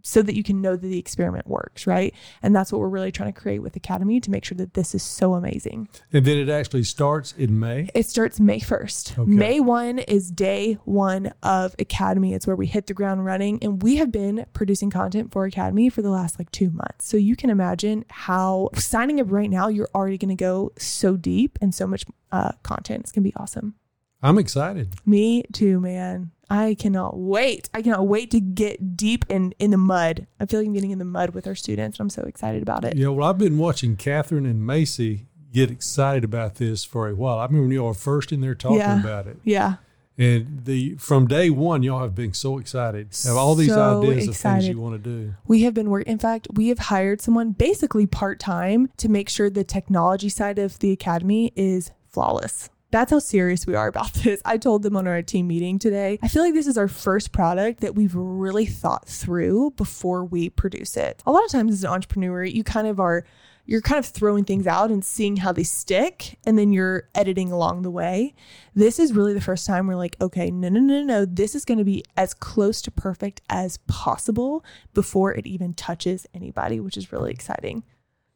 so 0.01 0.21
that 0.21 0.35
you 0.35 0.43
can 0.43 0.61
know 0.61 0.75
that 0.75 0.87
the 0.87 0.99
experiment 0.99 1.47
works, 1.47 1.87
right? 1.87 2.13
And 2.41 2.55
that's 2.55 2.71
what 2.71 2.79
we're 2.79 2.89
really 2.89 3.11
trying 3.11 3.33
to 3.33 3.39
create 3.39 3.59
with 3.59 3.75
Academy 3.75 4.19
to 4.21 4.31
make 4.31 4.45
sure 4.45 4.55
that 4.57 4.73
this 4.73 4.95
is 4.95 5.03
so 5.03 5.33
amazing. 5.33 5.89
And 6.11 6.25
then 6.25 6.37
it 6.37 6.49
actually 6.49 6.83
starts 6.83 7.33
in 7.33 7.59
May. 7.59 7.89
It 7.93 8.07
starts 8.07 8.39
May 8.39 8.59
1st. 8.59 9.19
Okay. 9.19 9.31
May 9.31 9.59
1 9.59 9.99
is 9.99 10.31
day 10.31 10.77
one 10.85 11.33
of 11.43 11.75
Academy. 11.79 12.33
It's 12.33 12.47
where 12.47 12.55
we 12.55 12.67
hit 12.67 12.87
the 12.87 12.93
ground 12.93 13.25
running. 13.25 13.59
And 13.61 13.81
we 13.81 13.97
have 13.97 14.11
been 14.11 14.45
producing 14.53 14.89
content 14.89 15.31
for 15.31 15.45
Academy 15.45 15.89
for 15.89 16.01
the 16.01 16.09
last 16.09 16.39
like 16.39 16.51
two 16.51 16.69
months. 16.69 17.07
So 17.07 17.17
you 17.17 17.35
can 17.35 17.49
imagine 17.49 18.05
how 18.09 18.69
signing 18.75 19.19
up 19.19 19.31
right 19.31 19.49
now, 19.49 19.67
you're 19.67 19.89
already 19.93 20.17
going 20.17 20.29
to 20.29 20.35
go 20.35 20.71
so 20.77 21.17
deep 21.17 21.57
and 21.61 21.73
so 21.73 21.87
much 21.87 22.05
uh, 22.31 22.51
content. 22.63 23.01
It's 23.01 23.11
going 23.11 23.23
to 23.23 23.29
be 23.29 23.35
awesome. 23.35 23.75
I'm 24.23 24.37
excited. 24.37 24.93
Me 25.05 25.43
too, 25.51 25.79
man. 25.79 26.31
I 26.51 26.75
cannot 26.75 27.17
wait. 27.17 27.69
I 27.73 27.81
cannot 27.81 28.07
wait 28.07 28.29
to 28.31 28.41
get 28.41 28.97
deep 28.97 29.23
in 29.29 29.53
in 29.57 29.71
the 29.71 29.77
mud. 29.77 30.27
I 30.37 30.45
feel 30.45 30.59
like 30.59 30.67
I'm 30.67 30.73
getting 30.73 30.91
in 30.91 30.99
the 30.99 31.05
mud 31.05 31.29
with 31.29 31.47
our 31.47 31.55
students. 31.55 31.97
I'm 31.99 32.09
so 32.09 32.23
excited 32.23 32.61
about 32.61 32.83
it. 32.83 32.97
Yeah, 32.97 33.07
well, 33.07 33.29
I've 33.29 33.37
been 33.37 33.57
watching 33.57 33.95
Catherine 33.95 34.45
and 34.45 34.65
Macy 34.67 35.27
get 35.53 35.71
excited 35.71 36.25
about 36.25 36.55
this 36.55 36.83
for 36.83 37.07
a 37.07 37.15
while. 37.15 37.39
I 37.39 37.45
remember 37.45 37.63
when 37.67 37.71
y'all 37.71 37.87
were 37.87 37.93
first 37.93 38.33
in 38.33 38.41
there 38.41 38.53
talking 38.55 38.79
Yeah. 38.79 38.99
about 38.99 39.27
it. 39.27 39.37
Yeah. 39.45 39.75
And 40.17 40.65
the 40.65 40.95
from 40.95 41.25
day 41.25 41.49
one, 41.49 41.83
y'all 41.83 42.01
have 42.01 42.13
been 42.15 42.33
so 42.33 42.57
excited. 42.57 43.07
Have 43.25 43.37
all 43.37 43.55
these 43.55 43.69
So 43.69 44.01
ideas 44.03 44.27
of 44.27 44.35
things 44.35 44.67
you 44.67 44.79
want 44.79 45.01
to 45.01 45.09
do. 45.09 45.33
We 45.47 45.63
have 45.63 45.73
been 45.73 45.89
working. 45.89 46.11
In 46.11 46.19
fact, 46.19 46.49
we 46.53 46.67
have 46.67 46.79
hired 46.79 47.21
someone 47.21 47.53
basically 47.53 48.05
part 48.07 48.39
time 48.39 48.89
to 48.97 49.07
make 49.09 49.29
sure 49.29 49.49
the 49.49 49.63
technology 49.63 50.27
side 50.29 50.59
of 50.59 50.79
the 50.79 50.91
academy 50.91 51.53
is 51.55 51.91
flawless. 52.09 52.69
That's 52.91 53.11
how 53.11 53.19
serious 53.19 53.65
we 53.65 53.75
are 53.75 53.87
about 53.87 54.13
this. 54.23 54.41
I 54.45 54.57
told 54.57 54.83
them 54.83 54.95
on 54.95 55.07
our 55.07 55.21
team 55.21 55.47
meeting 55.47 55.79
today. 55.79 56.19
I 56.21 56.27
feel 56.27 56.43
like 56.43 56.53
this 56.53 56.67
is 56.67 56.77
our 56.77 56.87
first 56.87 57.31
product 57.31 57.81
that 57.81 57.95
we've 57.95 58.15
really 58.15 58.65
thought 58.65 59.07
through 59.07 59.71
before 59.71 60.23
we 60.23 60.49
produce 60.49 60.97
it. 60.97 61.23
A 61.25 61.31
lot 61.31 61.43
of 61.43 61.51
times 61.51 61.71
as 61.73 61.83
an 61.83 61.89
entrepreneur, 61.89 62.43
you 62.43 62.63
kind 62.63 62.87
of 62.87 62.99
are 62.99 63.25
you're 63.65 63.79
kind 63.79 63.99
of 63.99 64.05
throwing 64.05 64.43
things 64.43 64.67
out 64.67 64.89
and 64.89 65.05
seeing 65.05 65.37
how 65.37 65.51
they 65.51 65.63
stick 65.63 66.37
and 66.45 66.57
then 66.57 66.73
you're 66.73 67.07
editing 67.15 67.51
along 67.51 67.83
the 67.83 67.91
way. 67.91 68.33
This 68.73 68.99
is 68.99 69.13
really 69.13 69.33
the 69.33 69.39
first 69.39 69.67
time 69.67 69.87
we're 69.87 69.95
like, 69.95 70.17
okay, 70.19 70.49
no, 70.51 70.67
no, 70.67 70.79
no, 70.79 71.03
no, 71.03 71.25
this 71.25 71.55
is 71.55 71.63
going 71.63 71.77
to 71.77 71.85
be 71.85 72.03
as 72.17 72.33
close 72.33 72.81
to 72.81 72.91
perfect 72.91 73.41
as 73.49 73.77
possible 73.87 74.65
before 74.93 75.33
it 75.33 75.45
even 75.45 75.73
touches 75.73 76.25
anybody, 76.33 76.79
which 76.79 76.97
is 76.97 77.11
really 77.11 77.31
exciting. 77.31 77.83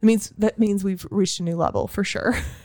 It 0.02 0.06
means 0.06 0.30
that 0.38 0.60
means 0.60 0.84
we've 0.84 1.06
reached 1.10 1.40
a 1.40 1.44
new 1.44 1.56
level 1.56 1.88
for 1.88 2.04
sure. 2.04 2.38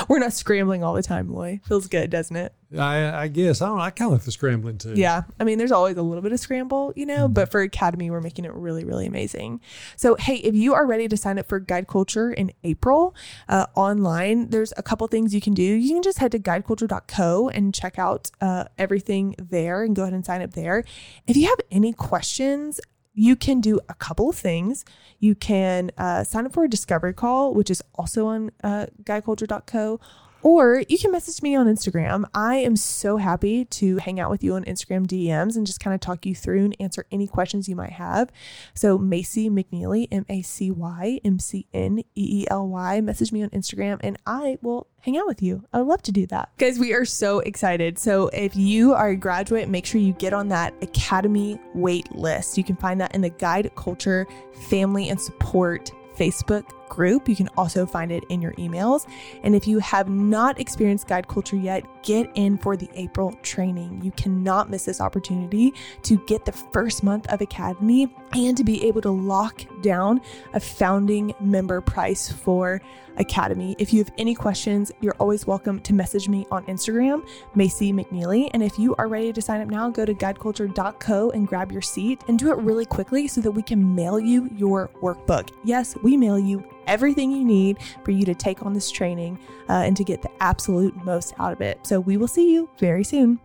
we're 0.08 0.18
not 0.18 0.32
scrambling 0.32 0.82
all 0.82 0.94
the 0.94 1.02
time, 1.02 1.32
Loy. 1.32 1.60
Feels 1.64 1.86
good, 1.86 2.10
doesn't 2.10 2.36
it? 2.36 2.54
I, 2.78 3.24
I 3.24 3.28
guess 3.28 3.60
I 3.60 3.66
don't. 3.66 3.76
know. 3.76 3.82
I 3.82 3.90
kind 3.90 4.08
of 4.08 4.12
like 4.18 4.24
the 4.24 4.32
scrambling 4.32 4.78
too. 4.78 4.94
Yeah. 4.96 5.22
I 5.38 5.44
mean, 5.44 5.58
there's 5.58 5.72
always 5.72 5.96
a 5.96 6.02
little 6.02 6.22
bit 6.22 6.32
of 6.32 6.40
scramble, 6.40 6.92
you 6.96 7.04
know, 7.04 7.28
but 7.28 7.50
for 7.50 7.60
Academy, 7.60 8.10
we're 8.10 8.20
making 8.20 8.44
it 8.44 8.54
really, 8.54 8.84
really 8.84 9.06
amazing. 9.06 9.60
So, 9.96 10.14
hey, 10.14 10.36
if 10.36 10.54
you 10.54 10.72
are 10.74 10.86
ready 10.86 11.08
to 11.08 11.16
sign 11.16 11.38
up 11.38 11.48
for 11.48 11.60
Guide 11.60 11.86
Culture 11.86 12.32
in 12.32 12.52
April 12.64 13.14
uh, 13.48 13.66
online, 13.74 14.48
there's 14.50 14.72
a 14.76 14.82
couple 14.82 15.06
things 15.06 15.34
you 15.34 15.40
can 15.40 15.54
do. 15.54 15.62
You 15.62 15.94
can 15.94 16.02
just 16.02 16.18
head 16.18 16.32
to 16.32 16.38
guideculture.co 16.38 17.48
and 17.50 17.74
check 17.74 17.98
out 17.98 18.30
uh, 18.40 18.64
everything 18.78 19.34
there 19.38 19.82
and 19.82 19.94
go 19.94 20.02
ahead 20.02 20.14
and 20.14 20.24
sign 20.24 20.40
up 20.40 20.52
there. 20.52 20.84
If 21.26 21.36
you 21.36 21.48
have 21.48 21.60
any 21.70 21.92
questions, 21.92 22.80
you 23.14 23.36
can 23.36 23.60
do 23.60 23.80
a 23.88 23.94
couple 23.94 24.30
of 24.30 24.36
things. 24.36 24.84
You 25.18 25.34
can 25.34 25.90
uh, 25.98 26.24
sign 26.24 26.46
up 26.46 26.52
for 26.52 26.64
a 26.64 26.68
discovery 26.68 27.12
call, 27.12 27.54
which 27.54 27.70
is 27.70 27.82
also 27.94 28.26
on 28.26 28.50
uh, 28.64 28.86
guideculture.co, 29.02 30.00
or 30.42 30.82
you 30.88 30.98
can 30.98 31.12
message 31.12 31.42
me 31.42 31.54
on 31.54 31.66
Instagram. 31.66 32.24
I 32.34 32.56
am 32.56 32.76
so 32.76 33.16
happy 33.16 33.64
to 33.66 33.98
hang 33.98 34.20
out 34.20 34.30
with 34.30 34.42
you 34.42 34.54
on 34.54 34.64
Instagram 34.64 35.06
DMs 35.06 35.56
and 35.56 35.66
just 35.66 35.80
kind 35.80 35.94
of 35.94 36.00
talk 36.00 36.26
you 36.26 36.34
through 36.34 36.64
and 36.64 36.76
answer 36.80 37.06
any 37.10 37.26
questions 37.26 37.68
you 37.68 37.76
might 37.76 37.92
have. 37.92 38.30
So, 38.74 38.98
Macy 38.98 39.48
McNeely, 39.48 40.08
M 40.10 40.26
A 40.28 40.42
C 40.42 40.70
Y 40.70 41.20
M 41.24 41.38
C 41.38 41.66
N 41.72 42.00
E 42.00 42.04
E 42.14 42.46
L 42.50 42.66
Y, 42.68 43.00
message 43.00 43.32
me 43.32 43.42
on 43.42 43.50
Instagram 43.50 43.98
and 44.02 44.18
I 44.26 44.58
will 44.62 44.88
hang 45.00 45.16
out 45.16 45.26
with 45.26 45.42
you. 45.42 45.64
I 45.72 45.78
would 45.78 45.88
love 45.88 46.02
to 46.02 46.12
do 46.12 46.26
that. 46.26 46.50
Guys, 46.58 46.78
we 46.78 46.92
are 46.92 47.04
so 47.04 47.40
excited. 47.40 47.98
So, 47.98 48.28
if 48.28 48.56
you 48.56 48.94
are 48.94 49.10
a 49.10 49.16
graduate, 49.16 49.68
make 49.68 49.86
sure 49.86 50.00
you 50.00 50.12
get 50.14 50.32
on 50.32 50.48
that 50.48 50.74
Academy 50.82 51.60
wait 51.74 52.12
list. 52.14 52.58
You 52.58 52.64
can 52.64 52.76
find 52.76 53.00
that 53.00 53.14
in 53.14 53.20
the 53.20 53.30
Guide 53.30 53.70
Culture 53.76 54.26
Family 54.68 55.08
and 55.08 55.20
Support 55.20 55.92
Facebook 56.16 56.70
group. 56.92 57.26
You 57.26 57.34
can 57.34 57.48
also 57.56 57.86
find 57.86 58.12
it 58.12 58.22
in 58.28 58.42
your 58.42 58.52
emails. 58.52 59.08
And 59.42 59.54
if 59.56 59.66
you 59.66 59.78
have 59.78 60.10
not 60.10 60.60
experienced 60.60 61.08
guide 61.08 61.26
culture 61.26 61.56
yet, 61.56 61.84
get 62.02 62.30
in 62.34 62.58
for 62.58 62.76
the 62.76 62.90
April 62.94 63.32
training. 63.42 64.02
You 64.04 64.10
cannot 64.10 64.68
miss 64.68 64.84
this 64.84 65.00
opportunity 65.00 65.72
to 66.02 66.18
get 66.26 66.44
the 66.44 66.52
first 66.52 67.02
month 67.02 67.26
of 67.28 67.40
Academy 67.40 68.14
and 68.34 68.56
to 68.58 68.64
be 68.64 68.84
able 68.84 69.00
to 69.00 69.10
lock 69.10 69.64
down 69.80 70.20
a 70.52 70.60
founding 70.60 71.34
member 71.40 71.80
price 71.80 72.30
for 72.30 72.82
Academy. 73.16 73.76
If 73.78 73.92
you 73.92 73.98
have 74.02 74.12
any 74.18 74.34
questions, 74.34 74.92
you're 75.00 75.16
always 75.18 75.46
welcome 75.46 75.80
to 75.80 75.94
message 75.94 76.28
me 76.28 76.46
on 76.50 76.64
Instagram, 76.66 77.26
Macy 77.54 77.92
McNeely. 77.92 78.50
And 78.52 78.62
if 78.62 78.78
you 78.78 78.94
are 78.96 79.08
ready 79.08 79.32
to 79.32 79.42
sign 79.42 79.60
up 79.60 79.68
now, 79.68 79.90
go 79.90 80.04
to 80.04 80.14
guideculture.co 80.14 81.30
and 81.30 81.46
grab 81.46 81.72
your 81.72 81.82
seat 81.82 82.22
and 82.28 82.38
do 82.38 82.50
it 82.50 82.58
really 82.58 82.86
quickly 82.86 83.28
so 83.28 83.40
that 83.40 83.50
we 83.50 83.62
can 83.62 83.94
mail 83.94 84.18
you 84.18 84.48
your 84.56 84.88
workbook. 85.02 85.50
Yes, 85.64 85.96
we 86.02 86.16
mail 86.16 86.38
you 86.38 86.64
everything 86.86 87.30
you 87.32 87.44
need 87.44 87.78
for 88.04 88.10
you 88.10 88.24
to 88.24 88.34
take 88.34 88.64
on 88.64 88.72
this 88.72 88.90
training 88.90 89.38
uh, 89.68 89.72
and 89.72 89.96
to 89.96 90.04
get 90.04 90.22
the 90.22 90.30
absolute 90.40 90.94
most 91.04 91.34
out 91.38 91.52
of 91.52 91.60
it. 91.60 91.78
So 91.86 92.00
we 92.00 92.16
will 92.16 92.28
see 92.28 92.52
you 92.52 92.68
very 92.78 93.04
soon. 93.04 93.40